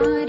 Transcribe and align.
তোমার 0.00 0.27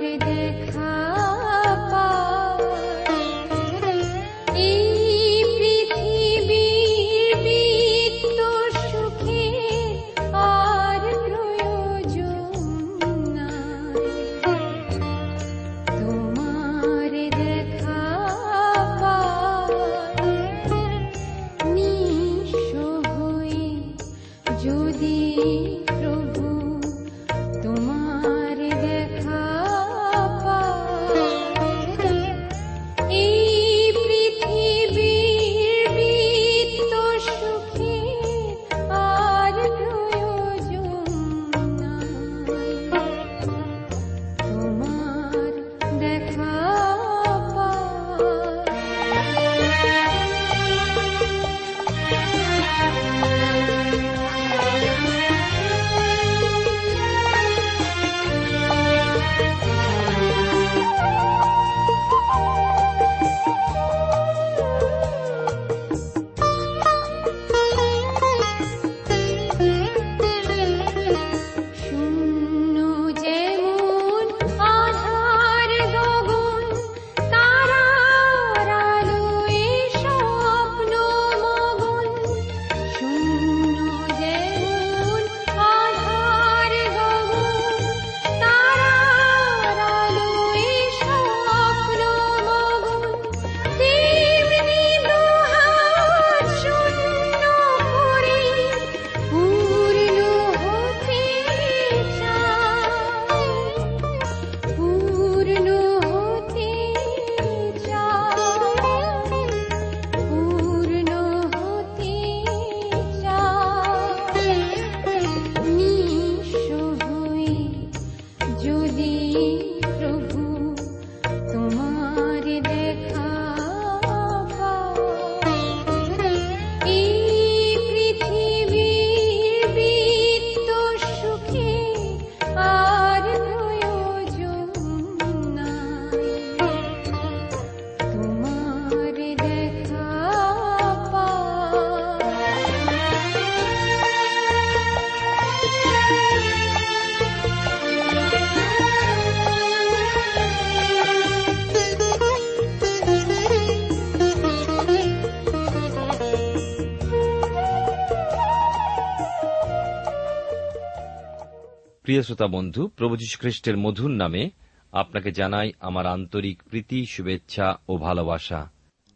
শ্রোতা 162.29 162.47
বন্ধু, 162.47 162.87
প্রভু 162.87 163.15
খ্রিস্টের 163.39 163.77
মধুর 163.77 164.11
নামে 164.11 164.49
আপনাকে 164.91 165.31
জানাই 165.31 165.71
আমার 165.79 166.05
আন্তরিক 166.05 166.63
প্রীতি, 166.63 167.05
শুভেচ্ছা 167.05 167.67
ও 167.87 167.97
ভালোবাসা। 167.97 168.69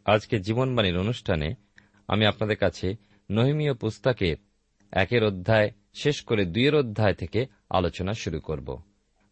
আজকে 0.04 0.38
জীবনবাণীর 0.38 0.98
অনুষ্ঠানে 0.98 1.54
আমি 2.08 2.26
আপনাদের 2.26 2.56
কাছে 2.56 2.94
নহিমীয় 3.30 3.74
পুস্তকের 3.74 4.36
একের 4.92 5.24
অধ্যায়, 5.24 5.70
শেষ 5.94 6.20
করে 6.20 6.44
দুইয়ের 6.44 6.74
অধ্যায় 6.74 7.14
থেকে 7.14 7.46
আলোচনা 7.70 8.12
শুরু 8.12 8.40
করব। 8.40 8.80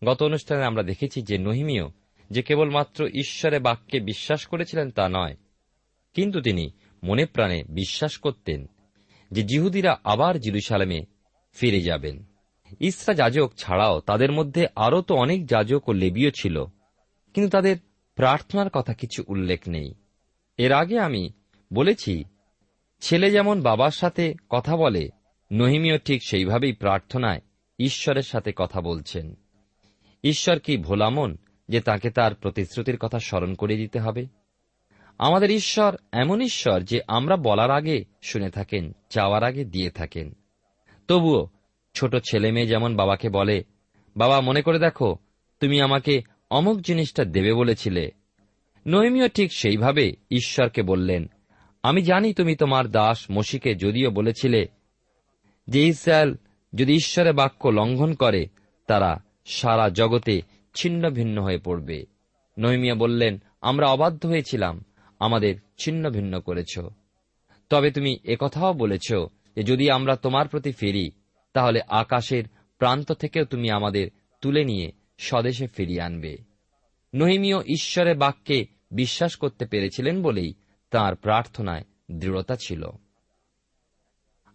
গত 0.05 0.23
অনুষ্ঠানে 0.23 0.65
আমরা 0.65 0.83
দেখেছি 0.83 1.23
যে 1.23 1.39
নহিমীয় 1.39 1.87
যে 2.31 2.43
কেবলমাত্র 2.43 3.07
ঈশ্বরে 3.07 3.59
বাক্যে 3.59 4.01
বিশ্বাস 4.01 4.47
করেছিলেন 4.47 4.91
তা 4.91 5.09
নয়, 5.09 5.37
কিন্তু 6.15 6.41
তিনি 6.41 6.71
মনে 7.03 7.25
প্রাণে 7.27 7.65
বিশ্বাস 7.69 8.19
করতেন 8.19 8.67
যে 9.31 9.43
জিহুদিরা 9.43 9.99
আবার 10.05 10.39
জিরুসালামে 10.39 11.01
ফিরে 11.57 11.81
যাবেন। 11.81 12.32
ইসরা 12.81 13.15
যাজক 13.15 13.53
ছাড়াও 13.57 14.01
তাদের 14.01 14.33
মধ্যে 14.33 14.67
আরও 14.77 15.03
তো 15.03 15.15
অনেক 15.15 15.47
যাজক 15.47 15.89
ও 15.89 15.93
লেবীয় 15.93 16.31
ছিল, 16.31 16.65
কিন্তু 17.35 17.51
তাদের 17.51 17.77
প্রার্থনার 18.15 18.71
কথা 18.71 18.95
কিছু 18.95 19.25
উল্লেখ 19.27 19.61
নেই। 19.69 19.95
এর 20.57 20.73
আগে 20.73 20.99
আমি 20.99 21.31
বলেছি, 21.73 22.25
ছেলে 23.01 23.31
যেমন 23.31 23.63
বাবার 23.63 23.91
সাথে 23.91 24.35
কথা 24.51 24.77
বলে, 24.77 25.09
নহিমিও 25.53 25.99
ঠিক 25.99 26.23
সেইভাবেই 26.25 26.73
প্রার্থনায় 26.73 27.41
ঈশ্বরের 27.79 28.23
সাথে 28.23 28.53
কথা 28.57 28.81
বলছেন। 28.81 29.35
ঈশ্বর 30.25 30.59
কি 30.59 30.77
ভোলামন 30.77 31.37
যে 31.69 31.81
তাকে 31.81 32.11
তার 32.11 32.35
প্রতিশ্রুতির 32.35 32.97
কথা 32.97 33.19
স্মরণ 33.19 33.55
করে 33.55 33.77
দিতে 33.77 34.01
হবে? 34.01 34.27
আমাদের 35.19 35.51
ঈশ্বর 35.51 35.97
এমন 36.13 36.41
ঈশ্বর 36.41 36.81
যে 36.81 37.01
আমরা 37.09 37.37
বলার 37.37 37.71
আগে 37.71 38.05
শুনে 38.23 38.51
থাকেন, 38.51 38.93
চাওয়ার 39.11 39.45
আগে 39.45 39.65
দিয়ে 39.65 39.91
থাকেন। 39.91 40.33
তবুও 41.09 41.49
ছোট 41.95 42.17
ছেলে 42.17 42.53
মেয়ে 42.53 42.67
যেমন 42.67 42.97
বাবাকে 42.97 43.29
বলে, 43.29 43.65
বাবা, 44.17 44.41
মনে 44.41 44.63
করে 44.63 44.79
দেখো, 44.79 45.17
তুমি 45.61 45.81
আমাকে 45.81 46.23
অমুক 46.51 46.81
জিনিসটা 46.81 47.25
দেবে 47.25 47.53
বলেছিলে। 47.53 48.11
নহিমিও 48.87 49.29
ঠিক 49.29 49.53
সেইভাবে 49.53 50.13
ঈশ্বরকে 50.31 50.83
বললেন, 50.83 51.31
আমি 51.83 52.03
জানি 52.03 52.35
তুমি 52.35 52.57
তোমার 52.57 52.89
দাস 52.89 53.31
মসিকে 53.31 53.75
যদিও 53.75 54.11
বলেছিলে 54.11 54.67
যে 55.69 55.87
ইসরায়েল 55.87 56.37
যদি 56.75 56.95
ঈশ্বরের 56.95 57.33
বাক্য 57.33 57.69
লঙ্ঘন 57.69 58.15
করে, 58.15 58.47
তারা 58.87 59.23
সারা 59.45 59.89
জগতে 59.89 60.43
ছিন্ন 60.75 61.11
ভিন্ন 61.11 61.43
হয়ে 61.43 61.59
পড়বে। 61.59 62.07
নৈমিয়া 62.59 62.95
বললেন, 62.95 63.43
আমরা 63.61 63.87
অবাধ্য 63.87 64.27
হয়েছিলাম, 64.27 64.85
আমাদের 65.19 65.55
ছিন্ন 65.79 66.11
ভিন্ন 66.11 66.41
করেছ। 66.41 66.79
তবে 67.71 67.91
তুমি 67.91 68.19
একথাও 68.25 68.73
বলেছ 68.73 69.13
যে 69.57 69.63
যদি 69.63 69.91
আমরা 69.91 70.17
তোমার 70.17 70.49
প্রতি 70.49 70.73
ফিরি 70.73 71.11
তাহলে 71.53 71.81
আকাশের 71.89 72.45
প্রান্ত 72.79 73.13
থেকেও 73.13 73.45
তুমি 73.45 73.71
আমাদের 73.71 74.11
তুলে 74.41 74.65
নিয়ে 74.65 74.93
স্বদেশে 75.19 75.67
ফিরিয়ে 75.67 76.03
আনবে। 76.03 76.39
নহিমীয় 77.15 77.61
ঈশ্বরের 77.61 78.17
বাক্যে 78.17 78.67
বিশ্বাস 78.91 79.37
করতে 79.37 79.67
পেরেছিলেন 79.67 80.23
বলেই 80.23 80.55
তার 80.91 81.17
প্রার্থনায় 81.17 81.85
দৃঢ়তা 82.13 82.57
ছিল। 82.57 82.91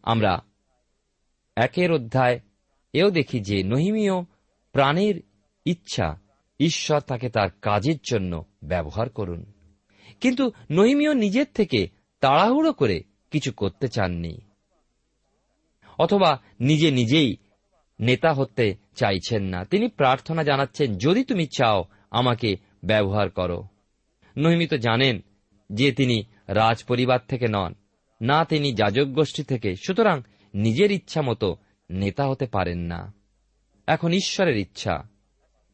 আমরা 0.04 0.42
একের 1.56 1.92
অধ্যায় 1.92 2.40
এও 2.94 3.12
দেখি 3.12 3.40
যে 3.40 3.64
নহিমীয় 3.64 4.24
প্রাণের 4.72 5.16
ইচ্ছা 5.66 6.20
ঈশ্বর 6.60 7.00
তাকে 7.00 7.30
তার 7.30 7.50
কাজের 7.62 7.96
জন্য 8.12 8.46
ব্যবহার 8.64 9.10
করুন। 9.10 9.46
কিন্তু 10.22 10.52
নহিমীয় 10.72 11.14
নিজের 11.14 11.46
থেকে 11.54 11.88
তাড়াহুড়ো 12.20 12.74
করে 12.74 13.04
কিছু 13.32 13.52
করতে 13.52 13.88
চাননি। 13.88 14.47
অথবা 16.00 16.42
নিজে 16.60 16.92
নিজেই 16.92 17.38
নেতা 18.00 18.34
হতে 18.34 18.76
চাইছেন 18.96 19.44
না। 19.44 19.66
তিনি 19.66 19.88
প্রার্থনা 19.88 20.44
জানাচ্ছেন, 20.44 20.96
যদি 20.96 21.24
তুমি 21.24 21.46
চাও 21.46 21.84
আমাকে 22.12 22.56
ব্যবহার 22.84 23.30
করো। 23.30 23.64
নহিমিত 24.38 24.74
জানেন 24.74 25.22
যে 25.72 25.92
তিনি 25.92 26.24
রাজ 26.48 26.84
পরিবার 26.84 27.20
থেকে 27.28 27.46
নন, 27.50 27.74
না 28.22 28.46
তিনি 28.46 28.74
যাজক 28.74 29.06
গোষ্ঠী 29.06 29.44
থেকে, 29.44 29.76
সুতরাং 29.76 30.22
নিজের 30.54 30.92
ইচ্ছা 30.92 31.22
মতো 31.22 31.56
নেতা 31.90 32.28
হতে 32.28 32.46
পারেন 32.46 32.80
না। 32.80 33.14
এখন 33.88 34.12
ঈশ্বরের 34.12 34.58
ইচ্ছা। 34.58 35.04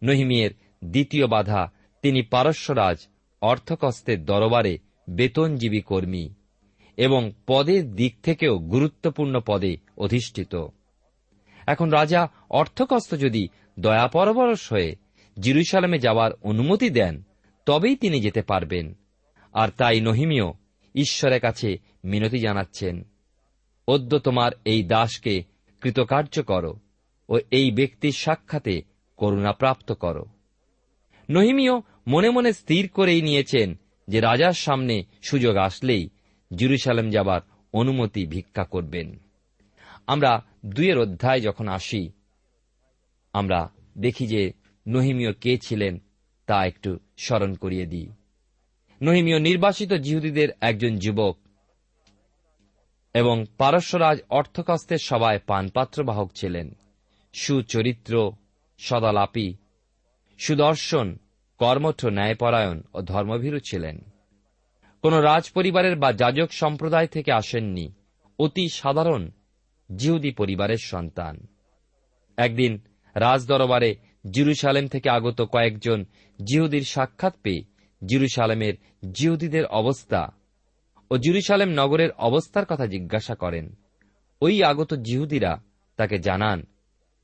নহিমিয়ের 0.04 0.52
দ্বিতীয় 0.86 1.28
বাধা, 1.28 1.72
তিনি 2.02 2.22
পারস্যরাজ 2.22 2.98
অর্থকস্তের 3.42 4.26
দরবারে 4.26 4.78
বেতনজীবী 5.10 5.82
কর্মী 5.82 6.30
এবং 6.98 7.32
পদের 7.48 7.96
দিক 7.96 8.16
থেকেও 8.24 8.60
গুরুত্বপূর্ণ 8.60 9.40
পদে 9.48 9.78
অধিষ্ঠিত। 10.04 10.54
এখন 11.68 11.88
রাজা 11.90 12.22
অর্থকস্ত 12.50 13.12
যদি 13.16 13.44
দয়াপরবরস 13.80 14.64
হয়ে 14.72 14.90
জিরুসালামে 15.38 16.00
যাওয়ার 16.00 16.32
অনুমতি 16.42 16.90
দেন, 16.90 17.24
তবেই 17.66 17.96
তিনি 17.96 18.18
যেতে 18.22 18.42
পারবেন। 18.42 18.94
আর 19.54 19.70
তাই 19.78 20.02
নহিমিও 20.02 20.54
ঈশ্বরের 20.96 21.42
কাছে 21.42 21.78
মিনতি 22.06 22.40
জানাচ্ছেন, 22.40 22.96
অদ্য 23.88 24.20
তোমার 24.20 24.52
এই 24.66 24.84
দাসকে 24.84 25.44
কৃতকার্য 25.82 26.44
করো 26.44 26.74
ও 27.30 27.40
এই 27.52 27.72
ব্যক্তির 27.72 28.12
সাক্ষাতে 28.12 28.82
করুণা 29.18 29.52
প্রাপ্ত 29.52 29.92
করো। 29.94 30.26
নহিমিও 31.30 31.82
মনে 32.08 32.30
মনে 32.30 32.52
স্থির 32.54 32.90
করেই 32.90 33.22
নিয়েছেন 33.22 33.80
যে 34.08 34.20
রাজার 34.20 34.54
সামনে 34.54 35.04
সুযোগ 35.22 35.56
আসলেই 35.58 36.10
জেরুসালেম 36.56 37.10
যাবার 37.10 37.42
অনুমতি 37.74 38.26
ভিক্ষা 38.26 38.64
করবেন। 38.64 39.08
আমরা 40.08 40.46
দুইয়ের 40.66 40.98
অধ্যায় 40.98 41.42
যখন 41.42 41.68
আসি, 41.68 42.12
আমরা 43.34 43.70
দেখি 43.98 44.28
যে 44.28 44.54
নহিমীয় 44.88 45.34
কে 45.34 45.58
ছিলেন 45.58 46.00
তা 46.46 46.66
একটু 46.66 47.00
স্মরণ 47.18 47.54
করিয়ে 47.54 47.86
দিই। 47.86 48.10
নহিমীয় 49.02 49.40
নির্বাসিত 49.40 49.94
জিহুদীদের 49.94 50.50
একজন 50.62 50.98
যুবক 50.98 51.38
এবং 53.14 53.46
পারস্যরাজ 53.58 54.20
অর্থকস্তের 54.30 54.98
সভায় 54.98 55.40
পানপাত্র 55.48 56.04
বাহক 56.04 56.32
ছিলেন। 56.36 56.76
সুচরিত্র, 57.34 58.32
সদালাপি, 58.78 59.56
সুদর্শন, 60.38 61.18
কর্মঠ 61.58 62.06
ন্যায়পরায়ণ 62.06 62.82
ও 62.94 63.02
ধর্মভীরু 63.02 63.60
ছিলেন। 63.60 63.98
কোন 65.02 65.14
রাজপরিবারের 65.14 65.96
বা 65.96 66.14
যাজক 66.14 66.52
সম্প্রদায় 66.52 67.08
থেকে 67.08 67.32
আসেননি। 67.32 67.94
অতি 68.40 68.70
সাধারণ 68.70 69.32
জিহুদি 69.96 70.32
পরিবারের 70.32 70.78
সন্তান। 70.84 71.48
একদিন 72.38 72.80
রাজদরবারে 73.16 73.96
জিরুসালেম 74.32 74.88
থেকে 74.88 75.10
আগত 75.10 75.42
কয়েকজন 75.42 76.06
জিহুদির 76.46 76.82
সাক্ষাৎ 76.82 77.34
পেয়ে 77.44 77.64
জিরুসালেমের 78.06 78.74
জিহুদিদের 79.12 79.66
অবস্থা 79.66 80.28
ও 81.12 81.18
জিরুসালেম 81.18 81.70
নগরের 81.70 82.12
অবস্থার 82.12 82.66
কথা 82.66 82.86
জিজ্ঞাসা 82.86 83.36
করেন। 83.36 83.76
ওই 84.42 84.64
আগত 84.64 84.94
জিহুদিরা 84.94 85.62
তাকে 85.98 86.18
জানান 86.18 86.66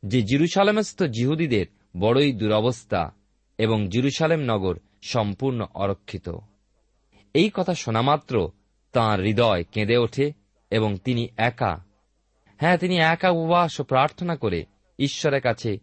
যে 0.05 0.21
জিরুসালেমস্থ 0.21 1.03
জিহুদিদের 1.03 1.65
বড়ই 1.97 2.33
দুরবস্থা 2.33 3.11
এবং 3.57 3.87
জিরুসালেম 3.87 4.39
নগর 4.39 4.79
সম্পূর্ণ 5.01 5.65
অরক্ষিত। 5.73 6.29
এই 7.33 7.49
কথা 7.53 7.73
শোনা 7.73 8.01
মাত্র 8.01 8.49
তাঁর 8.91 9.21
হৃদয় 9.21 9.63
কেঁদে 9.71 9.97
ওঠে 9.97 10.31
এবং 10.69 10.97
তিনি 10.97 11.27
একা 11.37 11.88
হ্যাঁ 12.59 12.77
তিনি 12.77 12.97
একা 12.97 13.29
উপবাস 13.29 13.79
ও 13.79 13.83
প্রার্থনা 13.83 14.35
করে 14.35 14.65
ঈশ্বরের 14.99 15.41
কাছে 15.41 15.77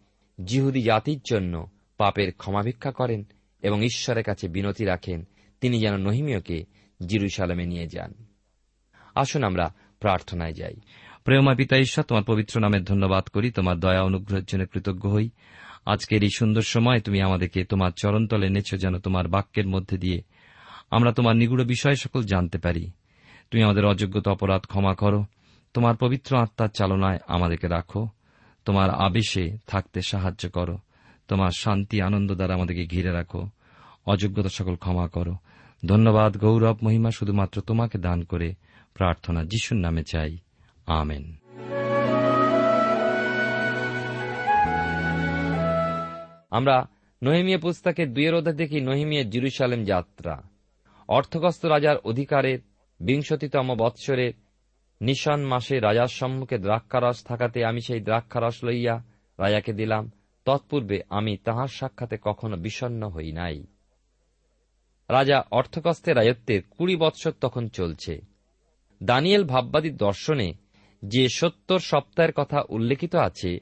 জিহুদি 0.44 0.82
জাতির 0.82 1.20
জন্য 1.30 1.66
পাপের 1.98 2.32
ক্ষমা 2.32 2.62
ভিক্ষা 2.62 2.92
করেন 2.92 3.24
এবং 3.62 3.84
ঈশ্বরের 3.84 4.24
কাছে 4.24 4.48
বিনতি 4.48 4.84
রাখেন। 4.84 5.24
তিনি 5.60 5.80
যেন 5.80 5.96
নহিমীয়কে 5.96 6.64
জিরুসালামে 7.06 7.66
নিয়ে 7.66 7.86
যান। 7.86 8.14
আসুন 9.14 9.44
আমরা 9.44 9.74
প্রার্থনায় 10.00 10.52
যাই। 10.52 10.74
প্রেমা 11.24 11.54
পিতা 11.54 11.78
ঈশ্বর, 11.78 12.04
তোমার 12.04 12.24
পবিত্র 12.24 12.60
নামের 12.60 12.84
ধন্যবাদ 12.84 13.24
করি, 13.24 13.50
তোমার 13.50 13.80
দয়া 13.80 14.02
অনুগ্রহের 14.02 14.44
জন্য 14.44 14.66
কৃতজ্ঞ 14.66 15.08
হই। 15.08 15.30
আজকের 15.86 16.22
এই 16.22 16.30
সুন্দর 16.38 16.62
সময় 16.62 17.00
তুমি 17.00 17.22
আমাদেরকে 17.22 17.64
তোমার 17.64 17.90
চরণতলে 18.02 18.46
এনেছ 18.46 18.74
যেন 18.74 18.98
তোমার 18.98 19.28
বাক্যের 19.28 19.68
মধ্যে 19.68 19.98
দিয়ে 19.98 20.22
আমরা 20.90 21.12
তোমার 21.12 21.36
নিগুড় 21.36 21.64
বিষয় 21.64 21.94
সকল 21.94 22.22
জানতে 22.22 22.58
পারি। 22.58 22.90
তুমি 23.50 23.62
আমাদের 23.62 23.84
অযোগ্যতা, 23.84 24.30
অপরাধ 24.30 24.60
ক্ষমা 24.60 24.94
করো। 24.94 25.24
তোমার 25.76 25.96
পবিত্র 25.96 26.36
আত্মার 26.36 26.68
চালনায় 26.68 27.18
আমাদেরকে 27.26 27.68
রাখো। 27.68 28.08
তোমার 28.64 28.90
আবেশে 28.90 29.58
থাকতে 29.66 30.02
সাহায্য 30.02 30.50
করো। 30.50 30.78
তোমার 31.28 31.50
শান্তি, 31.50 32.02
আনন্দ 32.02 32.34
দ্বারা 32.34 32.54
আমাদেরকে 32.54 32.86
ঘিরে 32.86 33.12
রাখো। 33.12 33.48
অযোগ্যতা 34.06 34.48
সকল 34.48 34.76
ক্ষমা 34.76 35.08
করো। 35.08 35.34
ধন্যবাদ, 35.86 36.36
গৌরব, 36.36 36.76
মহিমা 36.82 37.10
শুধুমাত্র 37.10 37.60
তোমাকে 37.60 37.98
দান 37.98 38.24
করে 38.24 38.54
প্রার্থনা 38.94 39.44
যিশুর 39.44 39.78
নামে 39.78 40.02
চাই। 40.02 40.38
আমেন। 40.86 41.36
আমরা 46.50 46.86
নহিমিয়া 47.22 47.58
পুস্তকের 47.58 48.14
দুইয়ের 48.14 48.34
অধ্যায় 48.34 48.56
দেখি 48.56 48.80
নহিমিয়া 48.80 49.22
জিরুসালেম 49.22 49.84
যাত্রা। 49.84 50.42
অর্থগস্ত 51.08 51.66
রাজার 51.66 51.96
অধিকারের 51.96 52.58
বিংশতিতম 53.00 53.74
বৎসরের 53.74 54.32
নিশান 55.00 55.44
মাসে 55.44 55.80
রাজার 55.80 56.06
সম্মুখে 56.06 56.58
দ্রাক্ষারস 56.58 57.24
থাকাতে 57.24 57.64
আমি 57.64 57.80
সেই 57.80 58.00
দ্রাক্ষারস 58.00 58.64
লইয়া 58.64 59.02
রাজাকে 59.38 59.72
দিলাম। 59.72 60.10
তৎপূর্বে 60.44 61.00
আমি 61.10 61.36
তাহার 61.36 61.68
সাক্ষাতে 61.68 62.16
কখনো 62.22 62.56
বিষণ্ন 62.56 63.08
হই 63.08 63.32
নাই। 63.32 63.66
রাজা 65.08 65.44
অর্থকস্তের 65.50 66.16
রাজত্বের 66.16 66.62
কুড়ি 66.70 66.96
বৎসর 66.96 67.32
তখন 67.40 67.68
চলছে। 67.68 68.20
দানিয়েল 69.02 69.44
ভাববাদীর 69.44 69.96
দর্শনে 69.96 70.52
যে 71.04 71.28
সত্তর 71.28 71.78
সপ্তাহের 71.78 72.32
কথা 72.32 72.62
উল্লেখিত 72.68 73.14
আছে, 73.14 73.58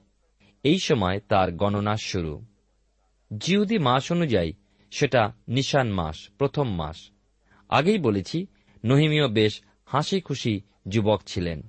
এই 0.63 0.79
সময় 0.79 1.21
তার 1.29 1.53
গণনা 1.53 1.97
শুরু। 1.97 2.45
জিহুদি 3.39 3.79
মাস 3.79 4.13
অনুযায়ী 4.13 4.53
সেটা 4.91 5.33
নিশান 5.49 5.93
মাস, 5.93 6.31
প্রথম 6.39 6.75
মাস। 6.75 7.11
আগেই 7.69 7.99
বলেছি, 7.99 8.47
নহিমীয় 8.85 9.29
বেশ 9.29 9.63
হাসি 9.95 10.21
খুশি 10.21 10.61
যুবক 10.89 11.23
ছিলেন। 11.27 11.63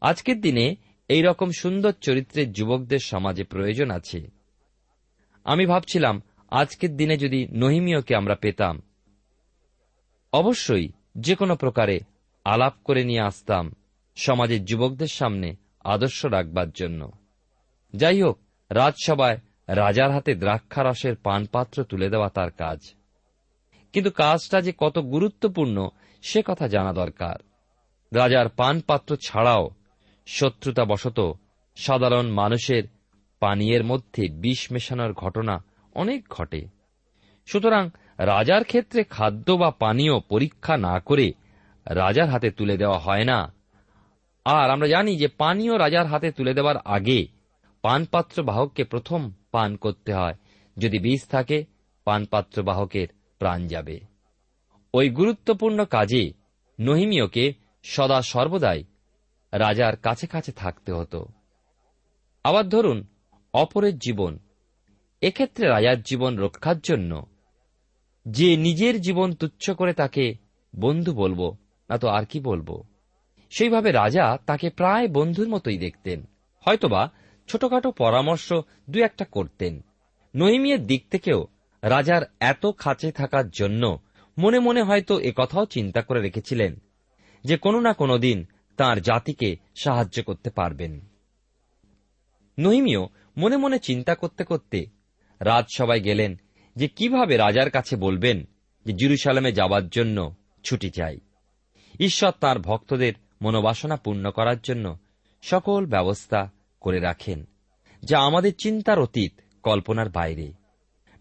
আজকের 0.00 0.40
দিনে 0.40 0.76
এই 1.08 1.22
রকম 1.22 1.50
সুন্দর 1.50 1.92
চরিত্রের 1.92 2.52
যুবকদের 2.52 2.98
সমাজে 2.98 3.44
প্রয়োজন 3.44 3.90
আছে। 3.90 4.30
আমি 5.44 5.66
ভাবছিলাম, 5.66 6.22
আজকের 6.50 6.96
দিনে 6.96 7.16
যদি 7.16 7.48
নহিমীয়কে 7.52 8.16
আমরা 8.16 8.34
পেতাম, 8.34 8.82
অবশ্যই 10.32 10.88
যে 11.18 11.34
কোনো 11.34 11.56
প্রকারে 11.56 12.00
আলাপ 12.44 12.74
করে 12.84 13.04
নিয়ে 13.04 13.20
আসতাম 13.20 13.72
সমাজের 14.16 14.64
যুবকদের 14.64 15.06
সামনে 15.06 15.56
আদর্শ 15.84 16.24
রাখবার 16.24 16.70
জন্য। 16.70 17.12
যাই 17.94 18.22
হোক, 18.22 18.38
রাজসভায় 18.70 19.38
রাজার 19.68 20.10
হাতে 20.10 20.34
দ্রাক্ষারসের 20.34 21.16
পানপাত্র 21.16 21.84
তুলে 21.84 22.08
দেওয়া 22.10 22.28
তার 22.28 22.50
কাজ। 22.50 22.78
কিন্তু 23.92 24.10
কাজটা 24.10 24.60
যে 24.60 24.72
কত 24.78 24.98
গুরুত্বপূর্ণ, 24.98 25.88
সে 26.22 26.42
কথা 26.44 26.68
জানা 26.68 26.92
দরকার। 26.92 27.49
রাজার 28.12 28.48
পানপাত্র 28.48 29.16
ছাড়াও 29.16 29.70
শত্রুতাবশত 30.26 31.32
সাধারণ 31.76 32.28
মানুষের 32.28 32.82
পানীয়ের 33.40 33.84
মধ্যে 33.84 34.28
বিষ 34.28 34.72
মেশানোর 34.72 35.12
ঘটনা 35.12 35.64
অনেক 35.94 36.28
ঘটে। 36.30 36.66
সুতরাং 37.46 37.90
রাজার 38.18 38.64
ক্ষেত্রে 38.64 39.04
খাদ্য 39.04 39.52
বা 39.52 39.70
পানীয় 39.70 40.20
পরীক্ষা 40.20 40.76
না 40.76 41.00
করে 41.00 41.32
রাজার 41.86 42.28
হাতে 42.28 42.50
তুলে 42.50 42.76
দেওয়া 42.76 42.98
হয় 42.98 43.24
না। 43.24 43.52
আর 44.44 44.70
আমরা 44.70 44.88
জানি 44.88 45.16
যে 45.16 45.28
পানীয় 45.28 45.78
রাজার 45.78 46.06
হাতে 46.06 46.32
তুলে 46.32 46.54
দেওয়ার 46.54 46.76
আগে 46.84 47.26
পানপাত্র 47.82 48.42
বাহককে 48.42 48.84
প্রথম 48.84 49.32
পান 49.52 49.76
করতে 49.76 50.14
হয়। 50.14 50.34
যদি 50.76 50.98
বীজ 50.98 51.28
থাকে, 51.28 51.64
পানপাত্র 52.04 52.62
বাহকের 52.62 53.08
প্রাণ 53.38 53.66
যাবে। 53.66 54.00
ওই 54.94 55.08
গুরুত্বপূর্ণ 55.08 55.84
কাজে 55.84 56.32
নহিমিয়কে 56.80 57.59
সদা 57.82 58.22
সর্বদাই 58.22 58.84
রাজার 59.52 59.96
কাছে 59.96 60.26
কাছে 60.26 60.52
থাকতে 60.52 60.92
হতো। 60.92 61.26
আবার 62.44 62.68
ধরুন, 62.68 63.06
অপরের 63.54 63.98
জীবন। 63.98 64.38
এক্ষেত্রে 65.20 65.68
রাজার 65.68 66.02
জীবন 66.02 66.38
রক্ষার 66.38 66.78
জন্য 66.78 67.26
যে 68.28 68.56
নিজের 68.56 69.00
জীবন 69.00 69.32
তুচ্ছ 69.32 69.70
করে 69.70 69.92
তাকে 69.92 70.34
বন্ধু 70.76 71.14
বলব, 71.14 71.56
না 71.90 71.98
তো 71.98 72.08
আর 72.08 72.24
কি 72.24 72.40
বলব? 72.40 72.82
সেইভাবে 73.50 73.92
রাজা 73.92 74.38
তাকে 74.46 74.70
প্রায় 74.70 75.08
বন্ধুর 75.08 75.48
মতোই 75.48 75.78
দেখতেন। 75.78 76.24
হয়তোবা 76.66 77.10
ছোটখাটো 77.48 77.90
পরামর্শ 77.90 78.52
দু 78.90 79.00
একটা 79.00 79.24
করতেন। 79.24 79.80
নহিমিয়ের 80.36 80.86
দিক 80.86 81.10
থেকেও 81.10 81.46
রাজার 81.82 82.22
এত 82.40 82.66
খাঁচে 82.78 83.12
থাকার 83.12 83.50
জন্য 83.50 83.98
মনে 84.38 84.58
মনে 84.58 84.82
হয়তো 84.82 85.20
কথাও 85.36 85.64
চিন্তা 85.64 86.02
করে 86.02 86.20
রেখেছিলেন। 86.20 86.76
যে 87.44 87.56
কোনো 87.56 87.80
না 87.80 87.92
কোনো 87.92 88.18
দিন 88.18 88.46
তাঁর 88.76 89.00
জাতিকে 89.00 89.56
সাহায্য 89.82 90.22
করতে 90.22 90.50
পারবেন। 90.50 91.00
নহিমিও 92.58 93.08
মনে 93.36 93.56
মনে 93.56 93.78
চিন্তা 93.78 94.14
করতে 94.14 94.44
করতে 94.44 94.86
রাজসভায় 95.40 96.00
গেলেন 96.00 96.40
যে 96.76 96.88
কীভাবে 96.88 97.36
রাজার 97.36 97.70
কাছে 97.70 97.96
বলবেন 97.96 98.44
যে 98.84 98.92
জিরুসালামে 98.92 99.52
যাবার 99.52 99.88
জন্য 99.88 100.34
ছুটি 100.64 100.90
চাই। 100.90 101.18
ঈশ্বর 102.00 102.32
তার 102.40 102.58
ভক্তদের 102.58 103.12
মনোবাসনা 103.42 103.96
পূর্ণ 103.96 104.30
করার 104.30 104.60
জন্য 104.60 104.98
সকল 105.42 105.86
ব্যবস্থা 105.86 106.50
করে 106.80 107.00
রাখেন, 107.00 107.44
যা 108.02 108.18
আমাদের 108.18 108.52
চিন্তার 108.62 108.98
অতীত 108.98 109.32
কল্পনার 109.62 110.08
বাইরে। 110.08 110.52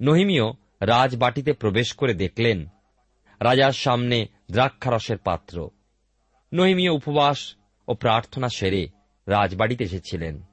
নহিমিও 0.02 0.54
রাজবাটিতে 0.82 1.54
প্রবেশ 1.54 1.94
করে 1.94 2.14
দেখলেন 2.14 2.66
রাজার 3.40 3.72
সামনে 3.72 4.28
দ্রাক্ষারসের 4.52 5.18
পাত্র। 5.18 5.70
নহিমিও 6.54 6.96
উপবাস 6.96 7.56
ও 7.88 7.94
প্রার্থনা 7.94 8.48
সেরে 8.50 8.88
রাজবাড়িতে 9.28 9.84
এসেছিলেন। 9.84 10.44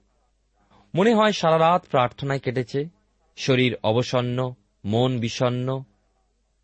মনে 0.94 1.14
হয় 1.14 1.32
সারা 1.32 1.58
রাত 1.58 1.86
প্রার্থনায় 1.90 2.38
কেটেছে। 2.38 2.88
শরীর 3.36 3.76
অবসন্ন, 3.82 4.54
মন 4.84 5.20
বিষণ্ন 5.20 5.84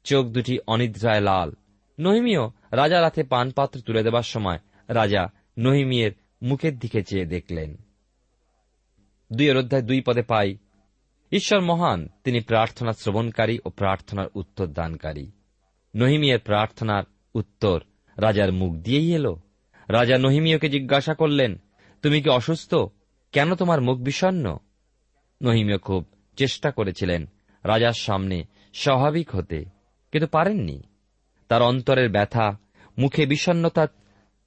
চোখ 0.04 0.26
দুটি 0.26 0.58
অনিদ্রায় 0.66 1.20
লাল। 1.20 1.52
নহিমিও 2.00 2.50
রাজার 2.72 3.04
হাতে 3.04 3.22
পানপাত্র 3.22 3.80
তুলে 3.80 4.02
দেবার 4.02 4.22
সময় 4.22 4.58
রাজা 4.88 5.26
নহিমিয়ের 5.58 6.12
মুখের 6.42 6.78
দিকে 6.78 7.02
চেয়ে 7.02 7.24
দেখলেন। 7.24 7.76
দুই 9.32 9.50
অধ্যায় 9.50 9.82
দুই 9.82 10.00
পদে 10.00 10.22
পাই, 10.22 10.56
ঈশ্বর 11.32 11.60
মহান, 11.60 12.08
তিনি 12.24 12.40
প্রার্থনা 12.40 12.92
শ্রবণকারী 12.92 13.58
ও 13.64 13.70
প্রার্থনার 13.70 14.26
উত্তর 14.34 14.66
দানকারী 14.66 15.30
নহিমিয়ের 15.96 16.40
প্রার্থনার 16.40 17.04
উত্তর 17.34 17.80
রাজার 18.22 18.52
মুখ 18.52 18.72
দিয়েই 18.74 19.14
এলো। 19.14 19.36
রাজা 19.88 20.18
নহিমিয়কে 20.18 20.68
জিজ্ঞাসা 20.68 21.14
করলেন, 21.14 21.60
তুমি 22.02 22.22
কি 22.22 22.28
অসুস্থ? 22.28 22.74
কেন 23.32 23.54
তোমার 23.54 23.80
মুখ 23.80 23.98
বিষণ্ন? 23.98 24.58
নহিমীয় 25.42 25.78
খুব 25.78 26.06
চেষ্টা 26.36 26.70
করেছিলেন 26.70 27.26
রাজার 27.64 27.92
সামনে 27.92 28.44
স্বাভাবিক 28.74 29.34
হতে, 29.34 29.64
কিন্তু 30.12 30.26
পারেননি। 30.26 30.82
তার 31.48 31.62
অন্তরের 31.62 32.08
ব্যথা, 32.10 32.58
মুখে 32.98 33.26
বিষণ্নতা 33.26 33.86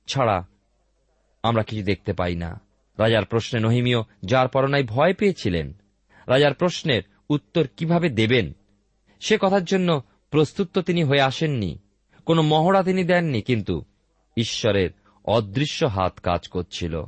ছাড়া 0.08 0.48
আমরা 1.44 1.64
কিছু 1.64 1.84
দেখতে 1.84 2.14
পাই 2.14 2.36
না। 2.36 2.62
রাজার 2.98 3.26
প্রশ্নে 3.26 3.60
নহিমীয় 3.60 3.98
যার 4.24 4.48
পরনায় 4.48 4.84
ভয় 4.84 5.14
পেয়েছিলেন, 5.14 5.74
রাজার 6.28 6.54
প্রশ্নের 6.54 7.02
উত্তর 7.30 7.68
কীভাবে 7.78 8.10
দেবেন, 8.10 8.52
সে 9.20 9.38
কথার 9.42 9.64
জন্য 9.64 10.02
প্রস্তুত 10.32 10.80
তিনি 10.80 11.04
হয়ে 11.04 11.22
আসেননি। 11.22 11.80
কোনো 12.26 12.42
মহড়া 12.42 12.84
তিনি 12.84 13.04
দেননি, 13.04 13.42
কিন্তু 13.42 13.84
ঈশ্বরের 14.38 14.90
অদৃশ্য 15.26 15.86
হাত 15.86 16.20
কাজ 16.20 16.48
করছিল। 16.48 17.04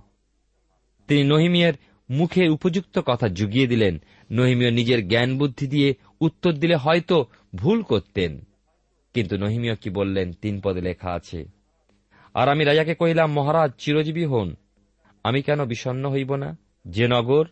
তিনি 1.07 1.23
নহিমিয়ের 1.23 1.73
মুখে 2.09 2.49
উপযুক্ত 2.49 2.99
কথা 3.05 3.27
জুগিয়ে 3.27 3.67
দিলেন। 3.67 4.01
নহিমিয় 4.31 4.71
নিজের 4.71 5.07
জ্ঞান 5.07 5.37
বুদ্ধি 5.37 5.67
দিয়ে 5.67 5.93
উত্তর 6.21 6.53
দিলে 6.53 6.75
হয়তো 6.75 7.25
ভুল 7.55 7.81
করতেন। 7.81 8.47
কিন্তু 9.13 9.37
নহিমিয় 9.37 9.75
কি 9.75 9.89
বললেন, 9.89 10.33
তিন 10.33 10.61
পদে 10.63 10.81
লেখা 10.81 11.11
আছে, 11.11 11.45
আর 12.33 12.49
আমি 12.49 12.63
রাজাকে 12.63 12.95
কহিলাম, 12.95 13.31
মহারাজ, 13.31 13.71
চিরজীবী 13.77 14.25
হন। 14.25 14.55
আমি 15.23 15.41
কেন 15.41 15.65
বিষণ্ন 15.65 16.11
হইব 16.11 16.35
না? 16.35 16.57
যে 16.87 17.07
নগর, 17.07 17.45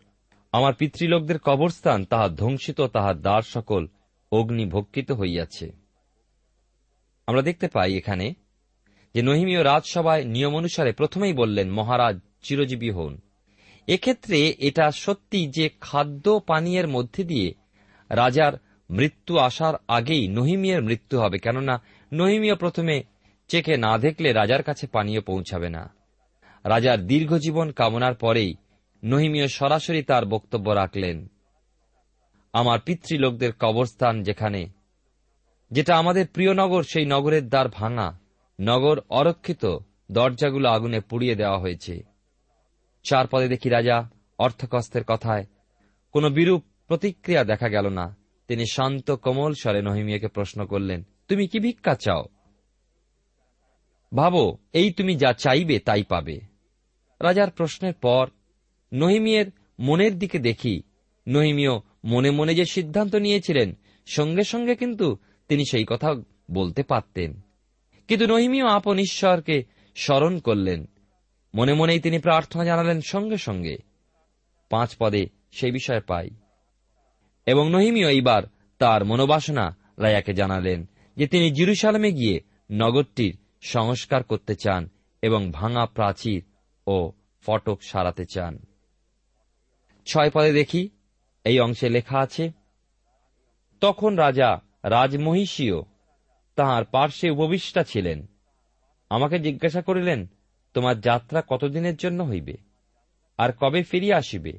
আমার 0.52 0.74
পিতৃলোকদের 0.74 1.38
কবরস্থান, 1.38 2.04
তাহা 2.04 2.28
ধ্বংসিত, 2.28 2.80
তাহার 2.80 3.20
দ্বার 3.20 3.42
সকল 3.42 3.86
অগ্নি 4.32 4.66
ভক্ষিত 4.66 5.12
হইয়াছে। 5.12 5.85
আমরা 7.26 7.42
দেখতে 7.42 7.68
পাই 7.68 7.92
এখানে 7.96 8.34
যে 9.14 9.22
নহিমীয় 9.22 9.62
রাজসভায় 9.64 10.24
নিয়ম 10.24 10.54
অনুসারে 10.54 10.92
প্রথমেই 10.92 11.32
বললেন, 11.32 11.70
মহারাজ, 11.70 12.16
চিরজীবী 12.42 12.90
হন 12.90 13.20
এক্ষেত্রে 13.88 14.54
এটা 14.58 14.90
সত্যি 14.90 15.46
যে 15.46 15.70
খাদ্য 15.80 16.40
পানীয়ের 16.46 16.88
মধ্যে 16.88 17.24
দিয়ে 17.24 17.54
রাজার 18.10 18.52
মৃত্যু 18.90 19.38
আসার 19.38 19.74
আগেই 19.88 20.28
নহিমিয়ের 20.28 20.82
মৃত্যু 20.82 21.18
হবে, 21.18 21.38
কেননা 21.38 21.74
নহিমিয় 22.12 22.54
প্রথমে 22.54 23.02
চেকে 23.48 23.76
না 23.76 23.98
দেখলে 23.98 24.32
রাজার 24.32 24.62
কাছে 24.62 24.86
পানীয় 24.86 25.20
পৌঁছাবে 25.20 25.68
না। 25.68 25.82
রাজার 26.64 27.06
দীর্ঘজীবন 27.06 27.72
কামনার 27.72 28.14
পরেই 28.14 28.54
নহিমীয় 29.04 29.48
সরাসরি 29.48 30.02
তার 30.02 30.24
বক্তব্য 30.24 30.70
রাখলেন, 30.70 31.16
আমার 32.52 32.78
পিতৃলোকদের 32.80 33.52
কবরস্থান 33.52 34.22
যেখানে 34.22 34.75
যেটা 35.70 35.96
আমাদের 35.96 36.26
প্রিয় 36.26 36.54
নগর, 36.54 36.82
সেই 36.82 37.06
নগরের 37.06 37.48
দ্বার 37.48 37.68
ভাঙা। 37.68 38.18
নগর 38.60 39.00
অরক্ষিত, 39.08 39.76
দরজাগুলো 40.12 40.68
আগুনে 40.68 41.00
পুড়িয়ে 41.00 41.34
দেওয়া 41.34 41.58
হয়েছে। 41.58 42.02
চার 43.02 43.26
পদে 43.26 43.48
দেখি 43.48 43.68
রাজা 43.68 44.10
অর্থকস্তের 44.38 45.04
কথায়, 45.04 45.46
কোনো 46.12 46.30
বিরূপ 46.30 46.64
প্রতিক্রিয়া 46.88 47.44
দেখা 47.44 47.68
গেল 47.68 47.88
না। 47.88 48.16
তিনি 48.48 48.66
শান্ত, 48.66 49.10
কোমল 49.10 49.52
স্বরে 49.54 49.82
নহিমিয়াকে 49.82 50.28
প্রশ্ন 50.28 50.66
করলেন, 50.66 51.02
তুমি 51.28 51.46
কি 51.46 51.58
ভিক্ষা 51.58 51.94
চাও? 51.94 52.24
ভাবো, 54.14 54.58
এই 54.72 54.90
তুমি 54.90 55.16
যা 55.16 55.32
চাইবে 55.32 55.78
তাই 55.78 56.02
পাবে। 56.02 56.40
রাজার 57.20 57.50
প্রশ্নের 57.50 57.94
পর 57.94 58.26
নহিমিয়ের 58.92 59.46
মনের 59.80 60.18
দিকে 60.18 60.38
দেখি। 60.38 60.82
নহিমিয় 61.28 61.70
মনে 62.04 62.30
মনে 62.30 62.54
যে 62.54 62.64
সিদ্ধান্ত 62.64 63.14
নিয়েছিলেন, 63.14 63.74
সঙ্গে 64.06 64.44
সঙ্গে 64.44 64.74
কিন্তু 64.74 65.18
তিনি 65.48 65.64
সেই 65.70 65.84
কথা 65.88 66.14
বলতে 66.50 66.82
পারতেন। 66.82 67.40
কিন্তু 68.08 68.26
নহিমিও 68.26 68.66
আপন 68.66 68.98
ঈশ্বরকে 68.98 69.64
স্মরণ 69.94 70.38
করলেন। 70.38 70.86
মনে 71.54 71.74
মনেই 71.74 72.00
তিনি 72.00 72.18
প্রার্থনা 72.18 72.64
জানালেন 72.64 73.00
সঙ্গে 73.00 73.36
সঙ্গে। 73.36 73.76
পাঁচ 74.70 74.96
পদে 74.98 75.26
সেই 75.52 75.70
বিষয়ে 75.70 76.00
পাই। 76.00 76.30
এবং 77.46 77.70
নহিমিও 77.70 78.08
এইবার 78.08 78.42
তার 78.78 79.04
মনোবাসনা 79.04 79.76
রায়াকে 79.98 80.34
জানালেন 80.34 80.88
যে 81.16 81.26
তিনি 81.26 81.50
জিরুসালামে 81.50 82.12
গিয়ে 82.12 82.40
নগরটির 82.72 83.38
সংস্কার 83.62 84.22
করতে 84.22 84.54
চান 84.54 84.88
এবং 85.22 85.50
ভাঙা 85.50 85.86
প্রাচীর 85.86 86.44
ও 86.86 87.12
ফটক 87.40 87.78
সারাতে 87.82 88.24
চান। 88.24 88.58
ছয় 90.06 90.30
পদে 90.30 90.52
দেখি, 90.52 90.88
এই 91.44 91.60
অংশে 91.60 91.88
লেখা 91.88 92.18
আছে, 92.18 92.50
তখন 93.80 94.16
রাজা 94.16 94.65
রাজমহিষীও 94.86 95.84
তাহার 96.56 96.84
পার্শ্বে 96.84 97.30
উপবিষ্টা 97.30 97.82
ছিলেন। 97.82 98.26
আমাকে 99.10 99.38
জিজ্ঞাসা 99.38 99.82
করিলেন, 99.82 100.26
তোমার 100.74 101.00
যাত্রা 101.00 101.42
কতদিনের 101.48 101.96
জন্য 101.96 102.22
হইবে? 102.22 102.56
আর 103.38 103.52
কবে 103.52 103.82
ফিরিয়া 103.82 104.16
আসিবে? 104.16 104.52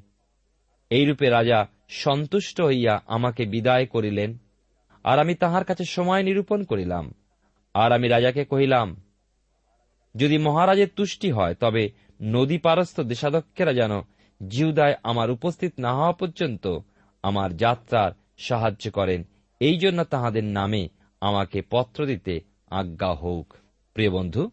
এইরূপে 0.90 1.30
রাজা 1.30 1.68
সন্তুষ্ট 1.90 2.62
হইয়া 2.62 3.02
আমাকে 3.08 3.46
বিদায় 3.46 3.86
করিলেন, 3.86 4.38
আর 5.04 5.20
আমি 5.20 5.36
তাহার 5.36 5.64
কাছে 5.64 5.84
সময় 5.86 6.24
নিরূপণ 6.24 6.64
করিলাম। 6.64 7.14
আর 7.74 7.92
আমি 7.92 8.08
রাজাকে 8.08 8.46
কহিলাম, 8.46 9.02
যদি 10.16 10.38
মহারাজের 10.38 10.88
তুষ্টি 10.96 11.32
হয়, 11.32 11.54
তবে 11.54 11.92
নদী 12.22 12.58
পারস্থ 12.58 13.00
দেশাধ্যক্ষেরা 13.00 13.74
যেন 13.74 13.92
জিউদায় 14.48 14.96
আমার 15.04 15.32
উপস্থিত 15.32 15.74
না 15.80 15.94
হওয়া 15.94 16.14
পর্যন্ত 16.14 16.80
আমার 17.24 17.58
যাত্রার 17.58 18.12
সাহায্য 18.38 18.92
করেন। 18.92 19.24
এই 19.60 19.78
জন্য 19.78 20.04
তাহাদের 20.04 20.44
নামে 20.44 20.90
আমাকে 21.22 21.62
পত্র 21.70 22.06
দিতে 22.06 22.40
আজ্ঞা 22.70 23.14
হোক 23.14 23.54
প্রিয় 23.94 24.10
বন্ধু, 24.10 24.52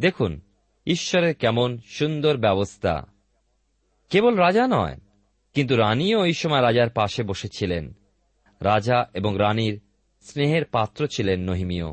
দেখুন, 0.00 0.40
ঈশ্বরের 0.86 1.34
কেমন 1.34 1.78
সুন্দর 1.86 2.36
ব্যবস্থা। 2.36 3.06
কেবল 4.10 4.34
রাজা 4.34 4.66
নয়, 4.66 4.96
কিন্তু 5.54 5.76
রানীও 5.76 6.24
এই 6.24 6.32
সময় 6.32 6.62
রাজার 6.62 6.90
পাশে 6.90 7.22
বসেছিলেন। 7.22 7.92
রাজা 8.60 9.06
এবং 9.14 9.34
রানীর 9.38 9.80
স্নেহের 10.20 10.64
পাত্র 10.64 11.06
ছিলেন 11.06 11.40
নহিমীয়। 11.40 11.86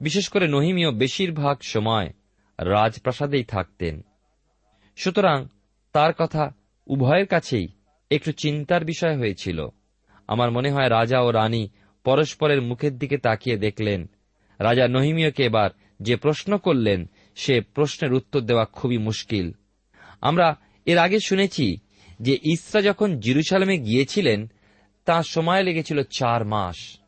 বিশেষ 0.00 0.28
করে 0.28 0.48
নহিমীয় 0.48 0.90
বেশিরভাগ 0.90 1.58
সময় 1.62 2.12
রাজপ্রাসাদেই 2.58 3.44
থাকতেন। 3.44 4.04
সুতরাং 4.96 5.46
তার 5.92 6.12
কথা 6.12 6.52
উভয়ের 6.86 7.26
কাছেই 7.26 7.68
একটু 8.10 8.32
চিন্তার 8.32 8.84
বিষয় 8.84 9.18
হয়েছিল। 9.18 9.68
আমার 10.28 10.50
মনে 10.50 10.70
হয় 10.70 10.90
রাজা 10.90 11.20
ও 11.20 11.30
রানী 11.30 11.68
পরস্পরের 12.04 12.62
মুখের 12.62 12.98
দিকে 12.98 13.18
তাকিয়ে 13.18 13.56
দেখলেন। 13.56 14.10
রাজা 14.58 14.88
নহিমীয়কে 14.88 15.44
এবার 15.44 15.70
যে 16.02 16.16
প্রশ্ন 16.16 16.58
করলেন, 16.58 17.10
সে 17.34 17.60
প্রশ্নের 17.60 18.12
উত্তর 18.12 18.40
দেওয়া 18.40 18.64
খুবই 18.64 18.98
মুশকিল। 18.98 19.52
আমরা 20.20 20.56
এর 20.86 20.98
আগে 20.98 21.18
শুনেছি 21.26 21.76
যে 22.20 22.38
ইসরা 22.42 22.82
যখন 22.82 23.20
জিরুসালামে 23.20 23.78
গিয়েছিলেন, 23.78 24.50
তার 25.04 25.22
সময় 25.22 25.62
লেগেছিল 25.62 26.02
চার 26.02 26.44
মাস। 26.44 26.98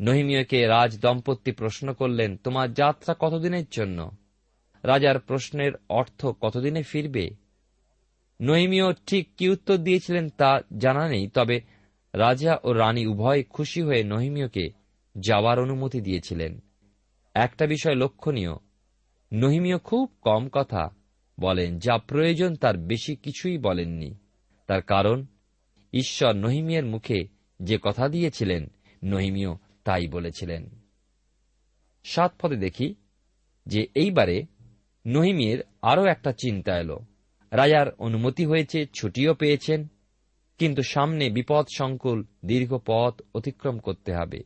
নহিমীয়কে 0.00 0.66
রাজ 0.66 1.00
দম্পতি 1.00 1.52
প্রশ্ন 1.52 1.92
করলেন, 1.92 2.36
তোমার 2.36 2.72
যাত্রা 2.72 3.14
কতদিনের 3.20 3.64
জন্য? 3.70 4.10
রাজার 4.82 5.18
প্রশ্নের 5.18 5.72
অর্থ 5.88 6.26
কতদিনে 6.26 6.82
ফিরবে? 6.82 7.30
নহিমীয় 8.42 8.92
ঠিক 8.92 9.28
কি 9.36 9.48
উত্তর 9.48 9.76
দিয়েছিলেন 9.76 10.28
তা 10.28 10.60
জানা 10.78 11.08
নেই, 11.08 11.28
তবে 11.28 11.60
রাজা 12.14 12.58
ও 12.64 12.72
রানী 12.72 13.06
উভয় 13.06 13.42
খুশি 13.42 13.82
হয়ে 13.82 14.04
নহিমীয়কে 14.04 14.70
যাওয়ার 15.18 15.58
অনুমতি 15.58 16.00
দিয়েছিলেন। 16.00 16.60
একটা 17.34 17.66
বিষয় 17.66 17.94
লক্ষণীয়, 17.94 18.50
নহিমীয় 19.32 19.78
খুব 19.78 20.12
কম 20.20 20.48
কথা 20.48 20.88
বলেন, 21.40 21.78
যা 21.78 21.98
প্রয়োজন 21.98 22.54
তার 22.54 22.76
বেশি 22.76 23.16
কিছুই 23.16 23.58
বলেননি। 23.58 24.14
তার 24.66 24.82
কারণ, 24.82 25.26
ঈশ্বর 25.92 26.32
নহিমিয়ের 26.32 26.86
মুখে 26.86 27.24
যে 27.62 27.78
কথা 27.82 28.08
দিয়েছিলেন, 28.08 28.66
নহিমীয় 29.04 29.54
তাই 29.84 30.06
বলেছিলেন। 30.06 30.68
সাত 32.04 32.32
পদে 32.42 32.56
দেখি 32.56 32.94
যে 33.66 33.86
এইবারে 33.94 34.44
নহিমিয়ের 35.06 35.58
আরও 35.82 36.04
একটা 36.04 36.32
চিন্তা 36.32 36.78
এলো। 36.78 37.00
রাজার 37.50 37.90
অনুমতি 37.98 38.46
হয়েছে, 38.46 38.86
ছুটিও 38.94 39.34
পেয়েছেন 39.34 39.88
কিন্তু 40.62 40.82
সামনে 40.82 41.30
বিপদ 41.30 41.66
সংকুল 41.76 42.24
দীর্ঘ 42.44 42.78
পথ 42.86 43.22
অতিক্রম 43.34 43.78
করতে 43.78 44.14
হবে। 44.14 44.42